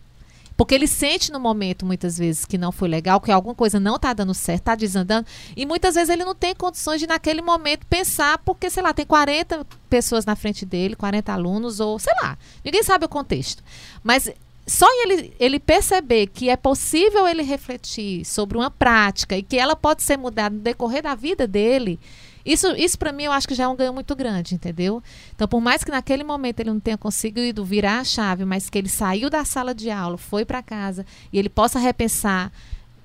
[0.57, 3.97] Porque ele sente no momento, muitas vezes, que não foi legal, que alguma coisa não
[3.97, 5.27] está dando certo, está desandando.
[5.55, 9.05] E muitas vezes ele não tem condições de, naquele momento, pensar, porque, sei lá, tem
[9.05, 12.39] 40 pessoas na frente dele, 40 alunos, ou sei lá.
[12.65, 13.63] Ninguém sabe o contexto.
[14.03, 14.31] Mas
[14.67, 19.77] só ele, ele perceber que é possível ele refletir sobre uma prática e que ela
[19.77, 22.01] pode ser mudada no decorrer da vida dele,
[22.47, 25.03] isso, isso para mim eu acho que já é um ganho muito grande, entendeu?
[25.35, 28.79] Então, por mais que naquele momento ele não tenha conseguido virar a chave, mas que
[28.79, 32.53] ele saiu da sala de aula, foi para casa e ele possa repensar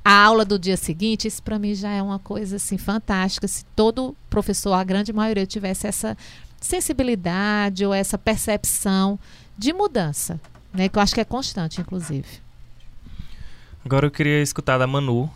[0.05, 3.47] a aula do dia seguinte, isso para mim já é uma coisa assim fantástica.
[3.47, 6.15] Se todo professor, a grande maioria, tivesse essa
[6.59, 9.19] sensibilidade ou essa percepção
[9.57, 10.39] de mudança,
[10.73, 10.89] né?
[10.89, 12.27] Que eu acho que é constante, inclusive.
[13.83, 15.29] Agora eu queria escutar da Manu.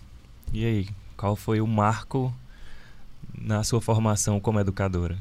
[0.54, 2.34] E aí, qual foi o marco
[3.38, 5.18] na sua formação como educadora?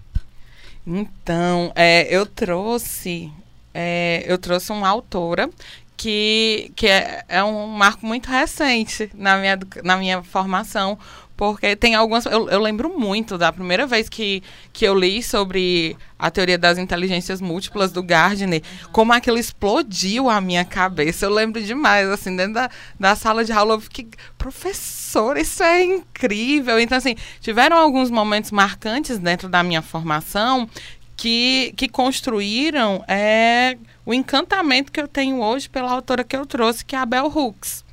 [0.87, 3.33] Então, é, eu trouxe
[3.75, 5.51] é, eu trouxe uma autora
[5.97, 10.97] que, que é, é, um marco muito recente na minha, na minha formação,
[11.37, 12.27] porque tem algumas.
[12.27, 14.43] Eu, eu, lembro muito da primeira vez que,
[14.73, 20.41] que eu li sobre a teoria das inteligências múltiplas do Gardner, como aquilo explodiu a
[20.41, 21.27] minha cabeça.
[21.27, 25.83] Eu lembro demais, assim, dentro da, da sala de aula, eu fiquei, professor, isso é
[25.83, 26.79] incrível.
[26.79, 30.69] Então, assim, tiveram alguns momentos marcantes dentro da minha formação
[31.17, 36.85] que, que construíram é, o encantamento que eu tenho hoje pela autora que eu trouxe,
[36.85, 37.84] que é a Bell Hooks.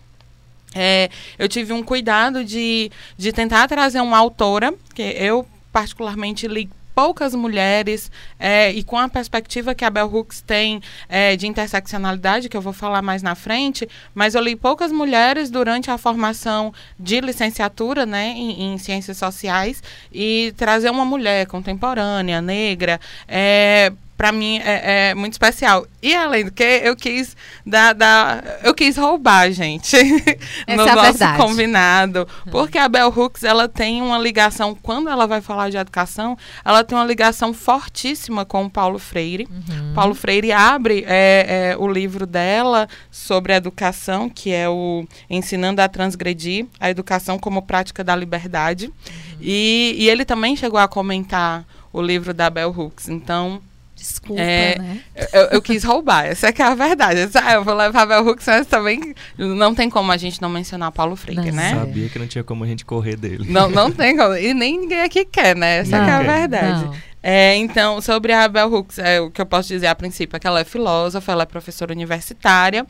[0.74, 6.70] É, eu tive um cuidado de, de tentar trazer uma autora, que eu particularmente li
[6.94, 12.50] poucas mulheres é, e com a perspectiva que a Bell Hooks tem é, de interseccionalidade,
[12.50, 16.74] que eu vou falar mais na frente, mas eu li poucas mulheres durante a formação
[17.00, 19.82] de licenciatura né, em, em ciências sociais
[20.12, 25.84] e trazer uma mulher contemporânea, negra, é, para mim é, é, muito especial.
[26.00, 29.98] E além do que, eu quis dar, dar eu quis roubar, gente,
[30.70, 31.38] no é nosso verdade.
[31.38, 36.38] combinado, porque a Bell Hooks ela tem uma ligação quando ela vai falar de educação,
[36.64, 39.48] ela tem uma ligação fortíssima com o Paulo Freire.
[39.50, 39.94] Uhum.
[39.96, 45.90] Paulo Freire abre é, é, o livro dela sobre educação, que é o ensinando a
[45.90, 48.94] transgredir a educação como prática da liberdade, uhum.
[49.42, 53.10] e, e ele também chegou a comentar o livro da Bell Hooks.
[53.10, 53.60] Então
[54.02, 55.00] Desculpa, é, né?
[55.32, 57.30] Eu, eu, quis roubar, essa é que é a verdade.
[57.36, 60.92] Ah, eu vou levar Bel Hooks, mas também não tem como a gente não mencionar
[60.92, 61.56] Paulo Freire, não.
[61.56, 61.76] né?
[61.76, 63.46] Sabia que não tinha como a gente correr dele.
[63.48, 64.36] Não, não tem como.
[64.36, 65.78] E nem ninguém aqui quer, né?
[65.78, 67.02] Essa não, é, é a verdade.
[67.24, 70.40] É, então, sobre a Bell Hooks, é, o que eu posso dizer a princípio é
[70.40, 72.86] que ela é filósofa, ela é professora universitária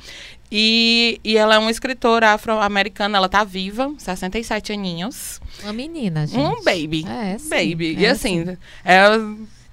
[0.50, 5.41] e, e ela é uma escritora afro-americana, ela tá viva, 67 aninhos.
[5.62, 6.39] Uma menina, gente.
[6.39, 7.06] Um baby.
[7.06, 7.95] É, sim, baby.
[7.97, 8.58] É, e assim, sim.
[8.86, 9.02] é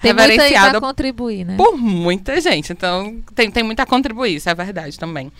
[0.00, 1.56] tem a contribuir, né?
[1.56, 2.72] Por muita gente.
[2.72, 5.32] Então, tem, tem muito a contribuir, isso é verdade também.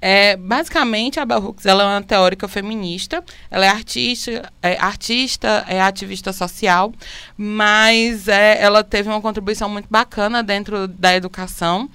[0.00, 5.64] É, basicamente, a Bell Hooks ela é uma teórica feminista, ela é artista, é, artista,
[5.68, 6.92] é ativista social,
[7.36, 11.90] mas é, ela teve uma contribuição muito bacana dentro da educação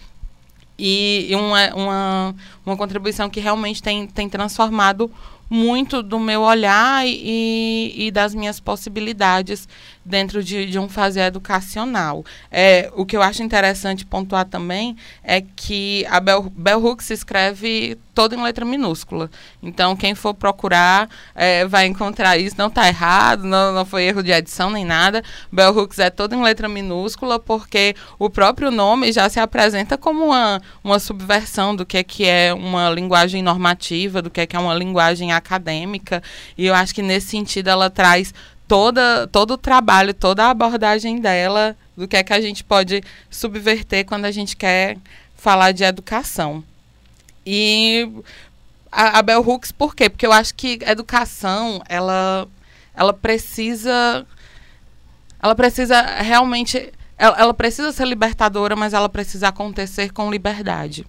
[0.78, 5.12] e, e uma, uma, uma contribuição que realmente tem, tem transformado
[5.54, 9.68] muito do meu olhar e, e das minhas possibilidades
[10.06, 12.24] dentro de, de um fazer educacional.
[12.50, 17.98] É, o que eu acho interessante pontuar também é que a Bell, Bell Hooks escreve
[18.14, 19.30] toda em letra minúscula.
[19.62, 22.56] Então, quem for procurar é, vai encontrar isso.
[22.58, 25.24] Não está errado, não, não foi erro de edição nem nada.
[25.52, 30.26] Bell Hooks é toda em letra minúscula porque o próprio nome já se apresenta como
[30.26, 34.56] uma, uma subversão do que é, que é uma linguagem normativa, do que é, que
[34.56, 36.22] é uma linguagem acadêmica.
[36.58, 38.34] E eu acho que nesse sentido ela traz
[38.68, 43.04] toda, todo o trabalho, toda a abordagem dela do que é que a gente pode
[43.30, 44.98] subverter quando a gente quer
[45.36, 46.64] falar de educação.
[47.46, 48.10] E
[48.92, 50.10] a, a Bell Hooks, por quê?
[50.10, 52.48] Porque eu acho que educação, ela,
[52.94, 54.26] ela precisa.
[55.42, 56.92] Ela precisa realmente.
[57.18, 61.06] Ela, ela precisa ser libertadora, mas ela precisa acontecer com liberdade.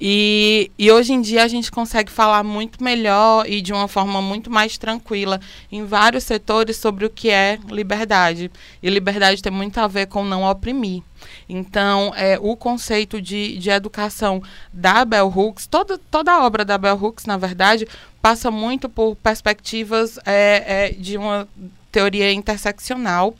[0.00, 4.22] E, e hoje em dia a gente consegue falar muito melhor e de uma forma
[4.22, 5.38] muito mais tranquila
[5.70, 8.50] em vários setores sobre o que é liberdade.
[8.82, 11.02] E liberdade tem muito a ver com não oprimir.
[11.46, 16.78] Então, é, o conceito de, de educação da Bell Hooks, toda, toda a obra da
[16.78, 17.86] Bell Hooks, na verdade,
[18.22, 21.46] passa muito por perspectivas é, é, de uma
[21.92, 23.34] teoria interseccional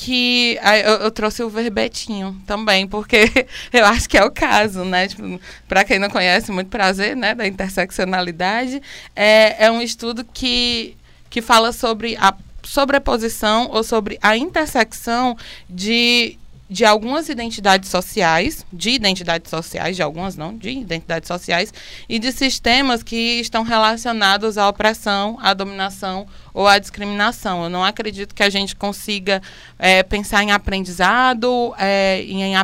[0.00, 3.30] que eu, eu, trouxe o verbetinho também, porque
[3.70, 5.06] eu acho que é o caso, né?
[5.06, 7.34] Tipo, Para quem não conhece, muito prazer, né?
[7.34, 8.80] Da interseccionalidade.
[9.14, 10.96] É, é um estudo que,
[11.28, 15.36] que fala sobre a sobreposição ou sobre a intersecção
[15.68, 16.38] de
[16.70, 21.74] de algumas identidades sociais, de identidades sociais, de algumas não, de identidades sociais,
[22.08, 27.64] e de sistemas que estão relacionados à opressão, à dominação ou à discriminação.
[27.64, 29.42] Eu não acredito que a gente consiga
[29.80, 32.54] é, pensar em aprendizado, é, em, em,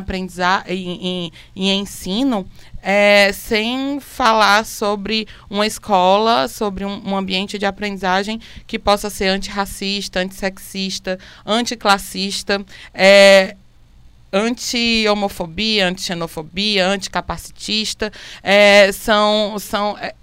[0.69, 2.47] em, em ensino,
[2.81, 9.27] é, sem falar sobre uma escola, sobre um, um, ambiente de aprendizagem que possa ser
[9.27, 12.65] antirracista, antissexista, anticlassista.
[12.93, 13.57] É,
[14.37, 18.11] anti-homofobia, anti-xenofobia, anticapacitista.
[18.43, 19.57] É, são.
[19.59, 20.13] são é,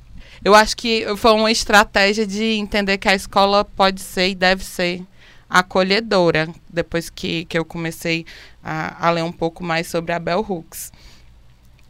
[0.44, 4.62] eu acho que foi uma estratégia de entender que a escola pode ser e deve
[4.62, 5.03] ser
[5.48, 8.27] acolhedora, depois que, que eu comecei
[8.62, 10.92] a, a ler um pouco mais sobre a Bell Hooks.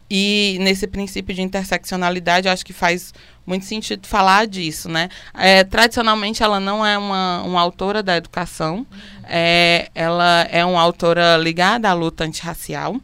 [0.09, 3.11] E nesse princípio de interseccionalidade, eu acho que faz
[3.45, 5.09] muito sentido falar disso, né?
[5.33, 8.85] É, tradicionalmente, ela não é uma, uma autora da educação,
[9.27, 12.99] é, ela é uma autora ligada à luta antirracial,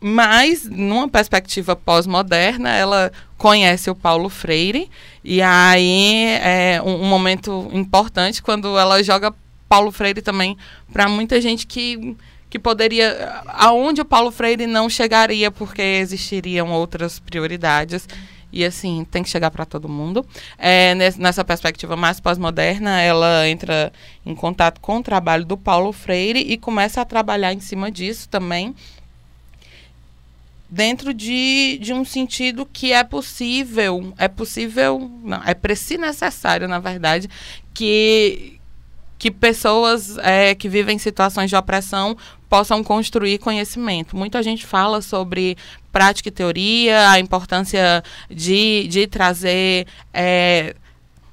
[0.00, 4.90] mas, numa perspectiva pós-moderna, ela conhece o Paulo Freire.
[5.24, 9.34] E aí é um, um momento importante quando ela joga
[9.66, 10.58] Paulo Freire também
[10.92, 12.16] para muita gente que
[12.50, 18.06] que poderia aonde o Paulo Freire não chegaria porque existiriam outras prioridades
[18.54, 20.24] e assim tem que chegar para todo mundo.
[20.56, 23.92] É, nessa perspectiva mais pós-moderna ela entra
[24.24, 28.28] em contato com o trabalho do Paulo Freire e começa a trabalhar em cima disso
[28.28, 28.74] também
[30.70, 36.78] dentro de, de um sentido que é possível é possível não é preciso necessário na
[36.78, 37.28] verdade
[37.72, 38.58] que
[39.18, 42.16] que pessoas é, que vivem situações de opressão
[42.54, 44.16] possam construir conhecimento.
[44.16, 45.58] Muita gente fala sobre
[45.90, 50.76] prática e teoria, a importância de, de trazer é,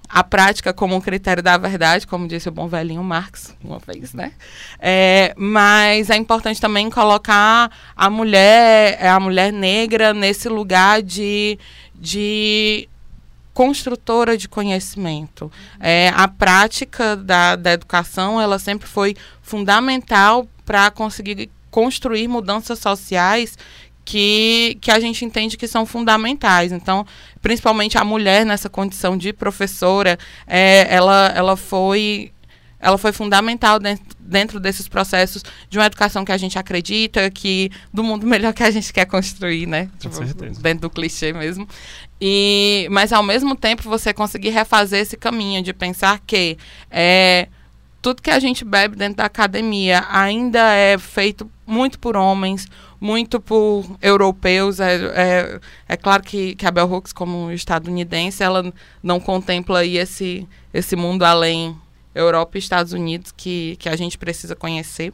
[0.09, 4.15] a prática como um critério da verdade, como disse o bom velhinho Marx uma vez,
[4.15, 4.31] né?
[4.79, 11.59] É, mas é importante também colocar a mulher, a mulher negra nesse lugar de,
[11.93, 12.89] de
[13.53, 15.51] construtora de conhecimento.
[15.79, 23.57] É, a prática da, da educação ela sempre foi fundamental para conseguir construir mudanças sociais
[24.05, 26.71] que, que a gente entende que são fundamentais.
[26.71, 27.05] Então,
[27.41, 32.31] principalmente a mulher nessa condição de professora, é, ela, ela foi
[32.79, 37.69] ela foi fundamental dentro, dentro desses processos de uma educação que a gente acredita, que
[37.93, 39.87] do mundo melhor que a gente quer construir, né?
[39.91, 40.61] Com tipo, certeza.
[40.61, 41.67] Dentro do clichê mesmo.
[42.19, 46.57] E, mas ao mesmo tempo você conseguir refazer esse caminho de pensar que
[46.89, 47.49] é,
[48.01, 52.67] tudo que a gente bebe dentro da academia ainda é feito muito por homens,
[52.99, 54.79] muito por europeus.
[54.79, 59.97] É, é, é claro que, que a Bell Hooks, como estadunidense, ela não contempla aí
[59.97, 61.77] esse, esse mundo além
[62.13, 65.13] Europa e Estados Unidos que, que a gente precisa conhecer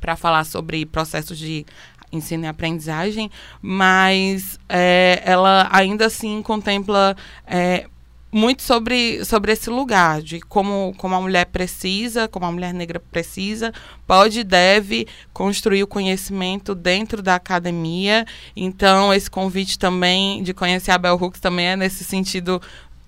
[0.00, 1.66] para falar sobre processos de
[2.12, 7.16] ensino e aprendizagem, mas é, ela ainda assim contempla
[7.46, 7.86] é,
[8.32, 12.98] muito sobre, sobre esse lugar, de como, como a mulher precisa, como a mulher negra
[12.98, 13.74] precisa,
[14.06, 18.26] pode e deve construir o conhecimento dentro da academia.
[18.56, 22.60] Então, esse convite também de conhecer a Bell Hooks também é nesse sentido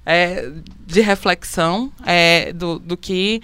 [0.05, 0.51] é,
[0.87, 3.41] de reflexão é, do, do, que,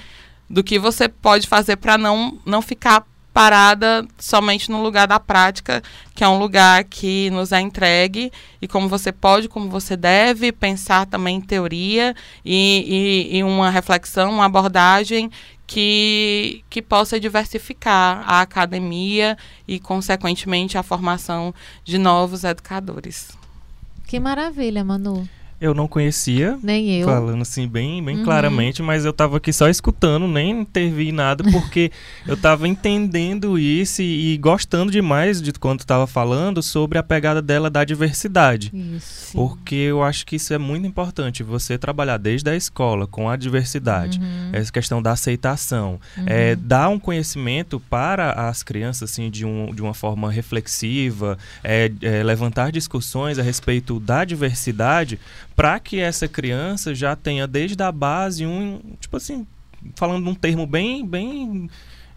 [0.51, 3.07] do que você pode fazer para não, não ficar
[3.41, 5.83] parada somente no lugar da prática,
[6.15, 10.53] que é um lugar que nos é entregue e como você pode, como você deve
[10.53, 15.31] pensar também em teoria e, e, e uma reflexão, uma abordagem
[15.67, 23.31] que, que possa diversificar a academia e, consequentemente, a formação de novos educadores.
[24.07, 25.27] Que maravilha, Manu.
[25.61, 26.59] Eu não conhecia.
[26.63, 27.07] Nem eu.
[27.07, 28.25] Falando assim, bem, bem uhum.
[28.25, 31.93] claramente, mas eu tava aqui só escutando, nem intervi nada, porque
[32.27, 37.43] eu tava entendendo isso e, e, gostando demais de quando tava falando sobre a pegada
[37.43, 38.73] dela da diversidade.
[38.73, 39.33] Isso.
[39.33, 43.37] Porque eu acho que isso é muito importante, você trabalhar desde a escola com a
[43.37, 44.51] diversidade, uhum.
[44.53, 46.25] essa questão da aceitação, uhum.
[46.27, 51.91] é, dar um conhecimento para as crianças, assim, de, um, de uma forma reflexiva, é,
[52.01, 55.19] é, levantar discussões a respeito da diversidade
[55.55, 59.47] para que essa criança já tenha desde a base um, tipo assim,
[59.95, 61.69] falando um termo bem, bem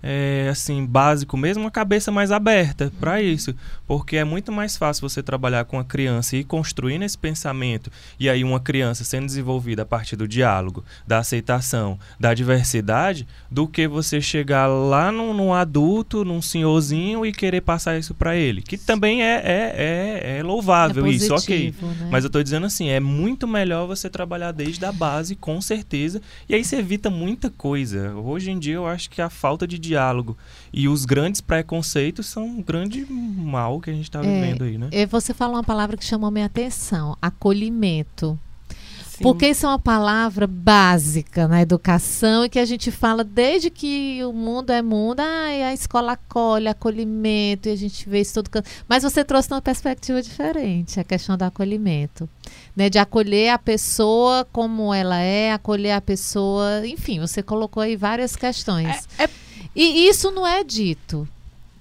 [0.06, 3.56] é, assim, básico mesmo, uma cabeça mais aberta para isso.
[3.88, 7.90] Porque é muito mais fácil você trabalhar com a criança e construir esse pensamento.
[8.20, 13.66] E aí, uma criança sendo desenvolvida a partir do diálogo, da aceitação, da diversidade, do
[13.66, 18.62] que você chegar lá num, num adulto, num senhorzinho e querer passar isso para ele.
[18.62, 21.74] Que também é, é, é, é louvável é positivo, isso, ok.
[21.82, 22.10] Né?
[22.12, 26.22] Mas eu estou dizendo assim, é muito melhor você trabalhar desde a base, com certeza.
[26.50, 28.14] E aí você evita muita coisa.
[28.16, 29.93] Hoje em dia eu acho que a falta de diálogo
[30.74, 34.78] e os grandes preconceitos são um grande mal que a gente está é, vivendo aí,
[34.78, 34.88] né?
[34.92, 38.38] É, você fala uma palavra que chamou minha atenção: acolhimento.
[39.14, 39.22] Sim.
[39.22, 44.20] Porque isso é uma palavra básica na educação e que a gente fala desde que
[44.26, 48.66] o mundo é mundo, ah, a escola acolhe, acolhimento, e a gente vê isso tudo.
[48.88, 52.28] Mas você trouxe uma perspectiva diferente, a questão do acolhimento.
[52.76, 57.96] Né, de acolher a pessoa como ela é, acolher a pessoa, enfim, você colocou aí
[57.96, 59.08] várias questões.
[59.20, 59.30] É, é
[59.76, 61.28] e isso não é dito.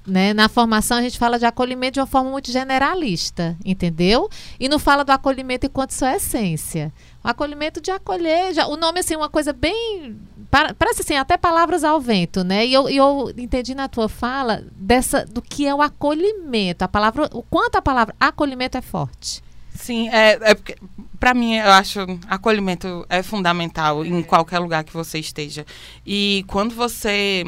[0.05, 0.35] Né?
[0.35, 4.29] Na formação a gente fala de acolhimento de uma forma muito generalista, entendeu?
[4.59, 6.93] E não fala do acolhimento enquanto sua essência.
[7.23, 10.19] O acolhimento de acolher, já, o nome assim, uma coisa bem.
[10.51, 12.67] Parece assim, até palavras ao vento, né?
[12.67, 16.83] E eu, eu entendi na tua fala dessa do que é o acolhimento.
[16.85, 19.41] A palavra, o quanto a palavra acolhimento é forte.
[19.75, 20.77] Sim, é, é porque,
[21.19, 25.65] para mim, eu acho acolhimento é fundamental em qualquer lugar que você esteja.
[26.05, 27.45] E quando você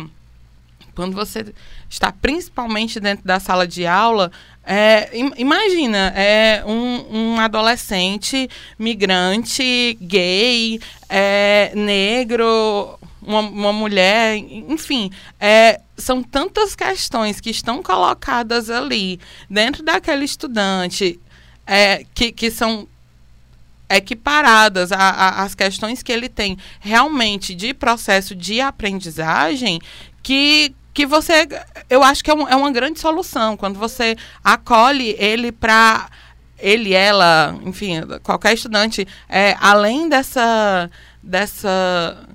[0.95, 1.53] quando você
[1.89, 4.31] está principalmente dentro da sala de aula,
[4.67, 15.81] é, imagina, é um, um, adolescente migrante, gay, é, negro, uma, uma, mulher, enfim, é,
[15.97, 19.21] são tantas questões que estão colocadas ali
[19.51, 21.21] dentro daquele estudante
[21.67, 22.89] é, que, que são
[23.89, 29.79] equiparadas às questões que ele tem realmente de processo de aprendizagem
[30.23, 31.49] que que você,
[31.91, 33.57] eu acho que é, um, é uma grande solução.
[33.57, 36.09] Quando você acolhe ele para
[36.57, 40.89] ele, ela, enfim, qualquer estudante, é, além dessa,
[41.21, 42.27] dessa,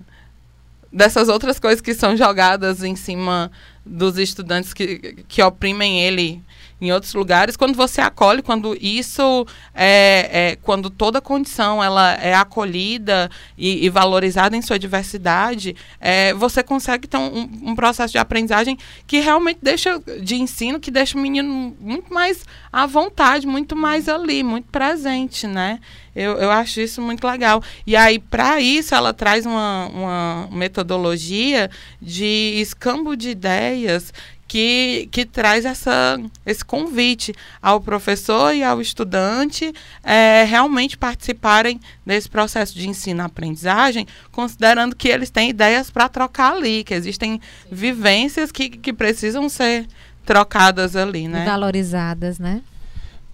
[0.91, 3.49] dessas outras coisas que são jogadas em cima
[3.85, 6.43] dos estudantes que, que oprimem ele
[6.81, 12.33] em outros lugares, quando você acolhe, quando isso é, é quando toda condição ela é
[12.33, 18.17] acolhida e, e valorizada em sua diversidade, é, você consegue ter um, um, processo de
[18.17, 23.75] aprendizagem que realmente deixa de ensino, que deixa o menino muito mais à vontade, muito
[23.75, 25.79] mais ali, muito presente, né?
[26.15, 27.61] Eu, eu acho isso muito legal.
[27.85, 31.69] E aí, para isso, ela traz uma, uma metodologia
[32.01, 34.11] de escambo de ideias
[34.49, 39.71] que, que traz essa, esse convite ao professor e ao estudante
[40.03, 46.83] é, realmente participarem desse processo de ensino-aprendizagem, considerando que eles têm ideias para trocar ali,
[46.83, 47.39] que existem Sim.
[47.71, 49.85] vivências que, que precisam ser
[50.25, 51.43] trocadas ali, né?
[51.43, 52.61] E valorizadas, né?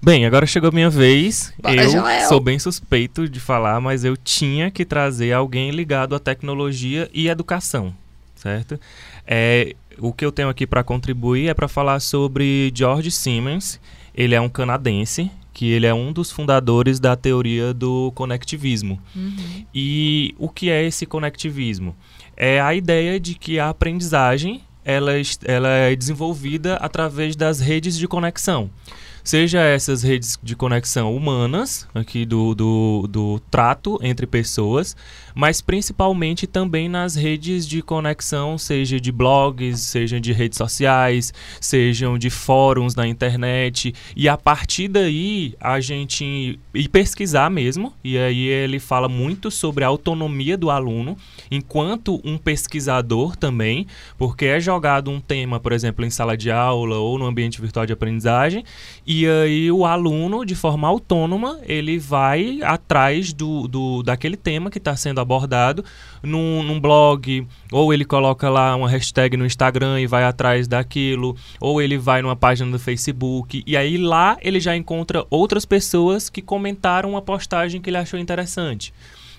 [0.04, 1.54] Bem, agora chegou a minha vez.
[1.64, 2.28] eu Joel.
[2.28, 7.30] sou bem suspeito de falar, mas eu tinha que trazer alguém ligado à tecnologia e
[7.30, 7.96] educação,
[8.36, 8.78] certo?
[9.26, 13.80] É, o que eu tenho aqui para contribuir é para falar sobre George Siemens.
[14.14, 19.00] Ele é um canadense que ele é um dos fundadores da teoria do conectivismo.
[19.16, 19.66] Uhum.
[19.74, 21.96] E o que é esse conectivismo?
[22.36, 25.12] É a ideia de que a aprendizagem ela,
[25.46, 28.70] ela é desenvolvida através das redes de conexão
[29.26, 34.96] seja essas redes de conexão humanas, aqui do, do, do trato entre pessoas,
[35.34, 42.20] mas principalmente também nas redes de conexão, seja de blogs, seja de redes sociais, sejam
[42.20, 48.46] de fóruns na internet, e a partir daí a gente ir pesquisar mesmo, e aí
[48.46, 51.18] ele fala muito sobre a autonomia do aluno,
[51.50, 53.88] enquanto um pesquisador também,
[54.20, 57.88] porque é jogado um tema, por exemplo, em sala de aula ou no ambiente virtual
[57.88, 58.64] de aprendizagem,
[59.04, 64.80] e aí o aluno, de forma autônoma, ele vai atrás do, do daquele tema que
[64.80, 65.86] está sendo abordado
[66.24, 71.36] num, num blog, ou ele coloca lá uma hashtag no Instagram e vai atrás daquilo,
[71.60, 76.30] ou ele vai numa página do Facebook, e aí lá ele já encontra outras pessoas
[76.30, 78.92] que comentaram uma postagem que ele achou interessante.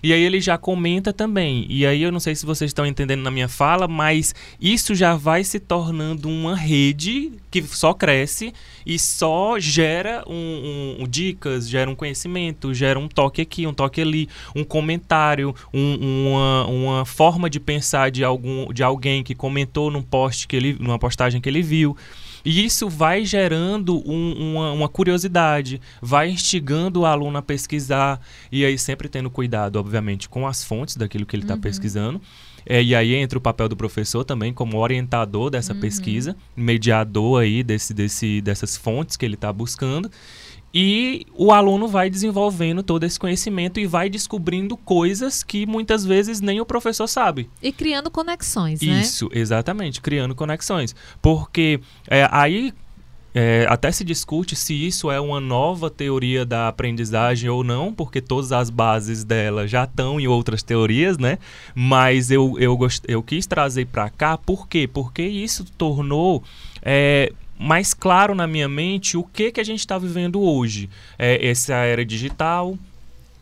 [0.06, 1.66] E aí ele já comenta também.
[1.68, 5.16] E aí eu não sei se vocês estão entendendo na minha fala, mas isso já
[5.16, 8.54] vai se tornando uma rede que só cresce
[8.86, 14.00] e só gera um, um, dicas, gera um conhecimento, gera um toque aqui, um toque
[14.00, 19.90] ali, um comentário, um, uma, uma forma de pensar de algum de alguém que comentou
[19.90, 21.96] num post que ele, numa postagem que ele viu.
[22.46, 28.20] E isso vai gerando um, uma, uma, curiosidade, vai instigando o aluno a pesquisar,
[28.52, 31.60] e aí sempre tendo cuidado, obviamente, com as fontes daquilo que ele está uhum.
[31.60, 32.22] pesquisando.
[32.64, 35.80] É, e aí entra o papel do professor também como orientador dessa uhum.
[35.80, 40.08] pesquisa, mediador aí desse, desse, dessas fontes que ele está buscando.
[40.78, 46.42] E o aluno vai desenvolvendo todo esse conhecimento e vai descobrindo coisas que muitas vezes
[46.42, 47.48] nem o professor sabe.
[47.62, 49.00] E criando conexões, né?
[49.00, 50.94] Isso, exatamente, criando conexões.
[51.22, 52.74] Porque é, aí
[53.34, 58.20] é, até se discute se isso é uma nova teoria da aprendizagem ou não, porque
[58.20, 61.38] todas as bases dela já estão em outras teorias, né?
[61.74, 63.02] Mas eu, eu, gost...
[63.08, 64.86] eu quis trazer para cá, por quê?
[64.86, 66.44] Porque isso tornou
[66.82, 70.88] é, mais claro na minha mente o que, que a gente está vivendo hoje.
[71.18, 72.76] É essa era digital,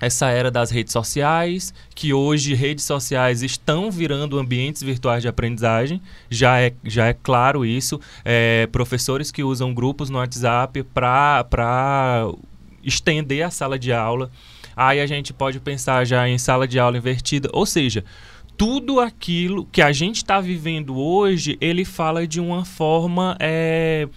[0.01, 6.01] essa era das redes sociais, que hoje redes sociais estão virando ambientes virtuais de aprendizagem,
[6.29, 8.01] já é, já é claro isso.
[8.25, 12.27] É, professores que usam grupos no WhatsApp para
[12.83, 14.31] estender a sala de aula.
[14.77, 18.05] Aí a gente pode pensar já em sala de aula invertida, ou seja,
[18.57, 24.09] tudo aquilo que a gente está vivendo hoje, ele fala de uma forma é,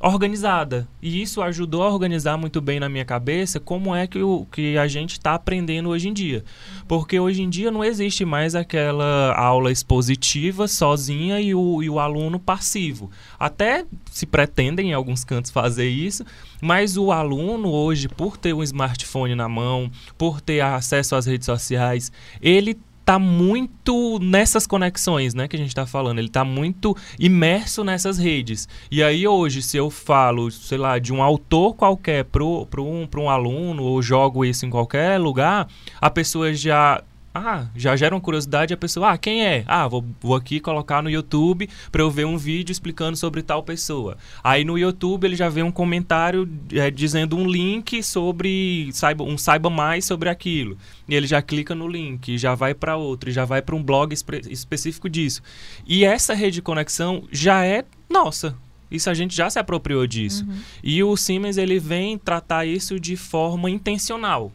[0.00, 0.86] organizada.
[1.02, 4.76] E isso ajudou a organizar muito bem na minha cabeça como é que, o, que
[4.76, 6.44] a gente está aprendendo hoje em dia.
[6.86, 11.98] Porque hoje em dia não existe mais aquela aula expositiva sozinha e o, e o
[11.98, 13.10] aluno passivo.
[13.38, 16.24] Até se pretendem em alguns cantos fazer isso,
[16.60, 21.46] mas o aluno hoje, por ter um smartphone na mão, por ter acesso às redes
[21.46, 22.76] sociais, ele
[23.08, 26.18] tá muito nessas conexões, né, que a gente tá falando.
[26.18, 28.68] Ele tá muito imerso nessas redes.
[28.90, 33.06] E aí hoje, se eu falo, sei lá, de um autor qualquer pro, pro um,
[33.06, 37.02] pro um aluno ou jogo isso em qualquer lugar, a pessoa já
[37.34, 39.64] ah, já gera uma curiosidade a pessoa, ah, quem é?
[39.66, 43.62] Ah, vou, vou aqui colocar no YouTube para eu ver um vídeo explicando sobre tal
[43.62, 44.16] pessoa.
[44.42, 49.38] Aí no YouTube ele já vê um comentário é, dizendo um link sobre, saiba, um
[49.38, 50.76] saiba mais sobre aquilo.
[51.08, 54.12] E ele já clica no link, já vai para outro, já vai para um blog
[54.12, 55.42] espe específico disso.
[55.86, 58.56] E essa rede de conexão já é nossa,
[58.90, 60.44] isso a gente já se apropriou disso.
[60.44, 60.56] Uhum.
[60.82, 64.50] E o Siemens ele vem tratar isso de forma intencional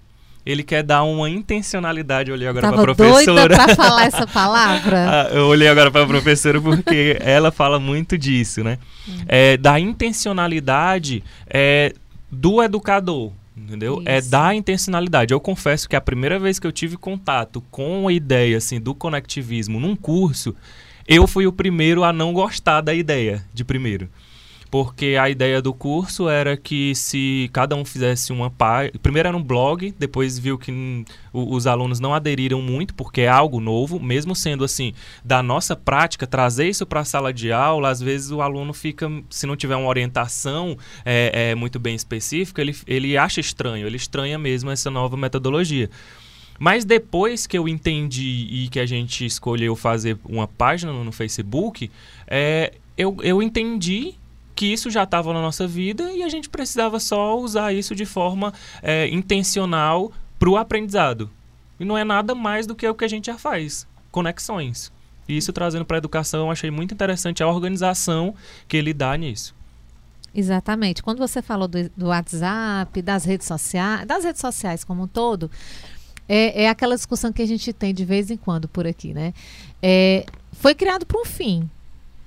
[0.45, 2.29] ele quer dar uma intencionalidade.
[2.29, 3.47] Eu olhei agora para a professora.
[3.47, 5.09] Doida pra falar essa palavra.
[5.09, 8.77] Ah, eu olhei agora para a professora porque ela fala muito disso, né?
[9.07, 9.17] Hum.
[9.27, 11.93] É, da intencionalidade é,
[12.31, 13.31] do educador.
[13.55, 14.01] Entendeu?
[14.05, 14.27] É Isso.
[14.27, 15.33] É da intencionalidade.
[15.33, 18.95] Eu confesso que a primeira vez que eu tive contato com a ideia assim, do
[18.95, 20.55] conectivismo num curso,
[21.07, 24.09] eu fui o primeiro a não gostar da ideia de primeiro
[24.73, 28.97] porque a ideia do curso era que se cada um fizesse uma página.
[29.03, 33.59] Primeiro era um blog, depois viu que os alunos não aderiram muito, porque é algo
[33.59, 34.91] novo, mesmo sendo assim,
[35.23, 39.07] da nossa prática, trazer isso para a sala de aula, às vezes o aluno fica,
[39.29, 43.97] se não tiver uma orientação é, é, muito bem específica, ele, ele acha estranho, ele
[43.97, 45.87] estranha mesmo essa nova metodologia.
[46.57, 51.91] Mas depois que eu entendi e que a gente escolheu fazer uma página no Facebook,
[52.25, 54.15] é, eu, eu entendi
[54.55, 58.05] que isso já estava na nossa vida e a gente precisava só usar isso de
[58.05, 61.29] forma é, intencional para o aprendizado.
[61.79, 64.91] E não é nada mais do que o que a gente já faz, conexões.
[65.27, 68.35] E isso trazendo para a educação, eu achei muito interessante a organização
[68.67, 69.55] que ele dá nisso.
[70.35, 71.03] Exatamente.
[71.03, 75.49] Quando você falou do, do WhatsApp, das redes sociais, das redes sociais como um todo,
[76.27, 79.33] é, é, aquela discussão que a gente tem de vez em quando por aqui, né?
[79.81, 81.69] É, foi criado para um fim,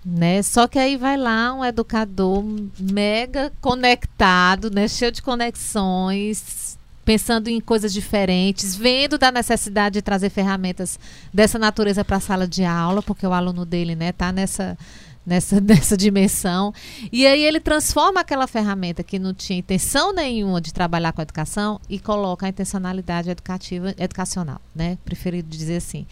[0.07, 0.41] né?
[0.41, 2.45] Só que aí vai lá um educador
[2.79, 4.87] mega conectado, né?
[4.87, 10.97] Cheio de conexões, pensando em coisas diferentes, vendo da necessidade de trazer ferramentas
[11.35, 14.79] dessa natureza para a sala de aula, porque o aluno dele, né, tá nessa
[15.27, 16.73] nessa, nessa dimensão.
[17.13, 21.25] E aí ele transforma aquela ferramenta que não tinha intenção nenhuma de trabalhar com a
[21.25, 24.97] educação e coloca a intencionalidade educativa, educacional, né?
[25.05, 26.07] Preferido dizer assim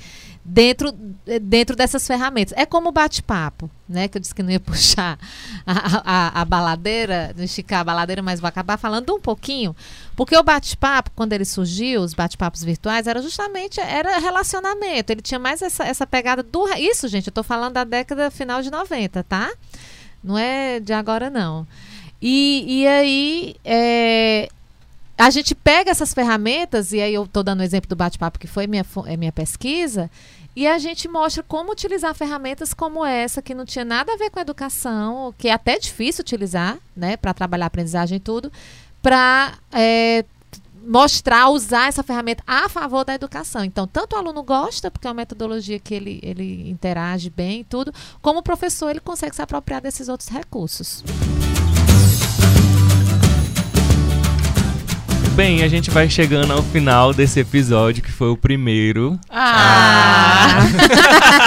[0.45, 0.93] dentro,
[1.41, 2.53] dentro dessas ferramentas.
[2.57, 4.09] É como o bate-papo, né?
[4.09, 5.19] Que eu disse que não ia puxar
[5.67, 9.75] a, a, a baladeira, não esticar a baladeira, mas vou acabar falando um pouquinho.
[10.15, 15.11] Porque o bate-papo, quando ele surgiu, os bate-papos virtuais, era justamente era relacionamento.
[15.11, 16.69] Ele tinha mais essa, essa pegada do.
[16.77, 19.51] Isso, gente, eu estou falando da década final de 90, tá?
[20.23, 21.67] Não é de agora, não.
[22.21, 24.49] E, e aí, é,
[25.17, 28.47] a gente pega essas ferramentas, e aí eu estou dando o exemplo do bate-papo, que
[28.47, 30.11] foi minha, é minha pesquisa,
[30.57, 34.31] e a gente mostra como utilizar ferramentas como essa, que não tinha nada a ver
[34.31, 38.53] com educação, que é até difícil utilizar, né, para trabalhar a aprendizagem e tudo,
[39.03, 40.25] para é,
[40.87, 43.65] mostrar, usar essa ferramenta a favor da educação.
[43.65, 47.65] Então, tanto o aluno gosta, porque é uma metodologia que ele, ele interage bem e
[47.65, 51.03] tudo, como o professor ele consegue se apropriar desses outros recursos.
[55.35, 59.19] Bem, a gente vai chegando ao final desse episódio, que foi o primeiro.
[59.29, 60.61] Ah!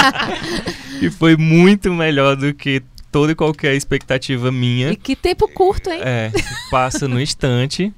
[1.01, 4.91] e foi muito melhor do que toda e qualquer expectativa minha.
[4.91, 6.01] E que tempo curto, hein?
[6.03, 6.31] É,
[6.69, 7.93] passa no instante.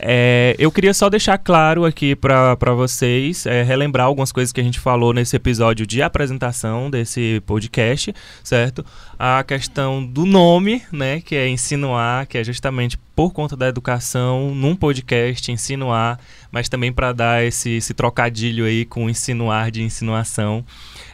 [0.00, 4.64] É, eu queria só deixar claro aqui para vocês, é, relembrar algumas coisas que a
[4.64, 8.84] gente falou nesse episódio de apresentação desse podcast, certo?
[9.18, 14.54] A questão do nome, né, que é insinuar, que é justamente por conta da educação,
[14.54, 16.20] num podcast, insinuar,
[16.56, 20.64] mas também para dar esse, esse trocadilho aí com insinuar de insinuação.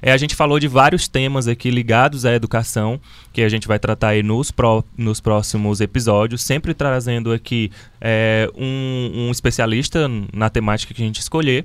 [0.01, 3.01] É, a gente falou de vários temas aqui ligados à educação,
[3.33, 8.49] que a gente vai tratar aí nos, pro, nos próximos episódios, sempre trazendo aqui é,
[8.55, 11.65] um, um especialista na temática que a gente escolher.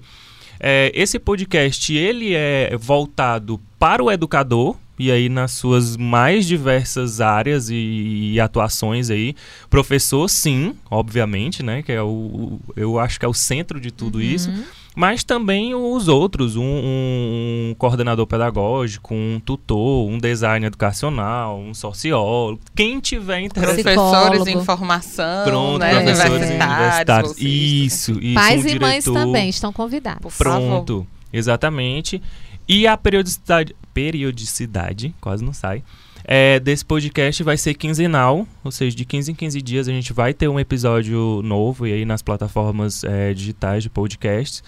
[0.59, 7.21] É, esse podcast ele é voltado para o educador, e aí nas suas mais diversas
[7.21, 9.35] áreas e, e, atuações aí.
[9.69, 11.81] Professor, sim, obviamente, né?
[11.81, 14.21] Que é o, eu acho que é o centro de tudo uhum.
[14.21, 14.51] isso
[14.97, 22.59] mas também os outros, um, um, coordenador pedagógico, um tutor, um design educacional, um sociólogo,
[22.75, 23.83] quem tiver interesse.
[23.83, 26.01] Professores em formação, Pronto, né?
[26.01, 27.35] professores universitários.
[27.37, 28.33] Isso, isso.
[28.33, 30.35] Pais um e mães também estão convidados.
[30.35, 32.19] Pronto, exatamente.
[32.67, 35.81] E a periodicidade, periodicidade, quase não sai,
[36.23, 40.13] é, desse podcast vai ser quinzenal, ou seja, de 15 em 15 dias a gente
[40.13, 44.63] vai ter um episódio novo e aí nas plataformas é, digitais de podcasts.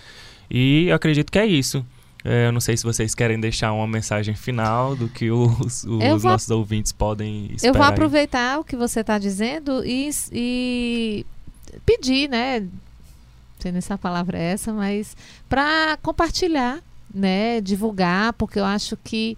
[0.50, 1.86] E acredito que é isso.
[2.26, 5.84] É, eu não sei se vocês querem deixar uma mensagem final do que os, os
[5.84, 7.70] vou, nossos ouvintes podem esperar.
[7.70, 8.60] Eu vou aproveitar aí.
[8.60, 11.26] o que você está dizendo e, e,
[11.86, 12.62] pedir, né?
[12.62, 12.70] Não
[13.60, 15.16] sei nem se a palavra é essa, mas
[15.48, 16.82] para compartilhar,
[17.14, 17.62] né?
[17.62, 19.38] Divulgar, porque eu acho que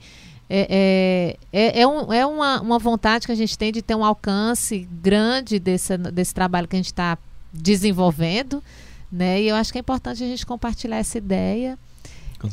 [0.53, 3.95] é, é, é, é, um, é uma, uma vontade que a gente tem de ter
[3.95, 7.17] um alcance grande desse, desse trabalho que a gente está
[7.53, 8.61] desenvolvendo,
[9.09, 9.41] né?
[9.41, 11.79] E eu acho que é importante a gente compartilhar essa ideia.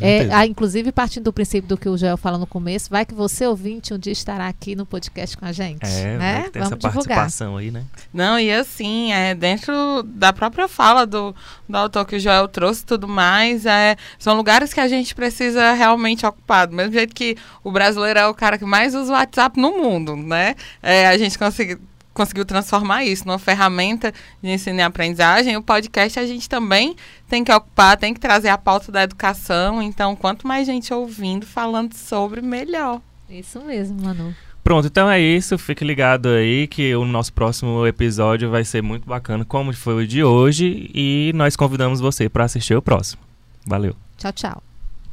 [0.01, 3.15] É, ah, inclusive, partindo do princípio do que o Joel fala no começo, vai que
[3.15, 5.85] você, ouvinte, um dia estará aqui no podcast com a gente.
[5.85, 6.41] É, né?
[6.41, 7.85] vai ter Vamos essa participação aí, né?
[8.13, 11.35] Não, e assim, é, dentro da própria fala do,
[11.69, 15.15] do autor que o Joel trouxe e tudo mais, é, são lugares que a gente
[15.15, 16.67] precisa realmente ocupar.
[16.67, 19.79] Do mesmo jeito que o brasileiro é o cara que mais usa o WhatsApp no
[19.79, 20.55] mundo, né?
[20.83, 21.79] É, a gente consegue
[22.19, 24.13] conseguiu transformar isso numa ferramenta
[24.43, 26.97] de ensino e aprendizagem, o podcast a gente também
[27.29, 29.81] tem que ocupar, tem que trazer a pauta da educação.
[29.81, 33.01] Então, quanto mais gente ouvindo, falando sobre, melhor.
[33.31, 34.35] Isso mesmo, Manu.
[34.65, 35.57] Pronto, então é isso.
[35.57, 40.07] Fique ligado aí que o nosso próximo episódio vai ser muito bacana, como foi o
[40.07, 40.91] de hoje.
[40.93, 43.23] E nós convidamos você para assistir o próximo.
[43.67, 43.95] Valeu.
[44.19, 44.63] Tchau, tchau.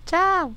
[0.05, 0.53] Tchau.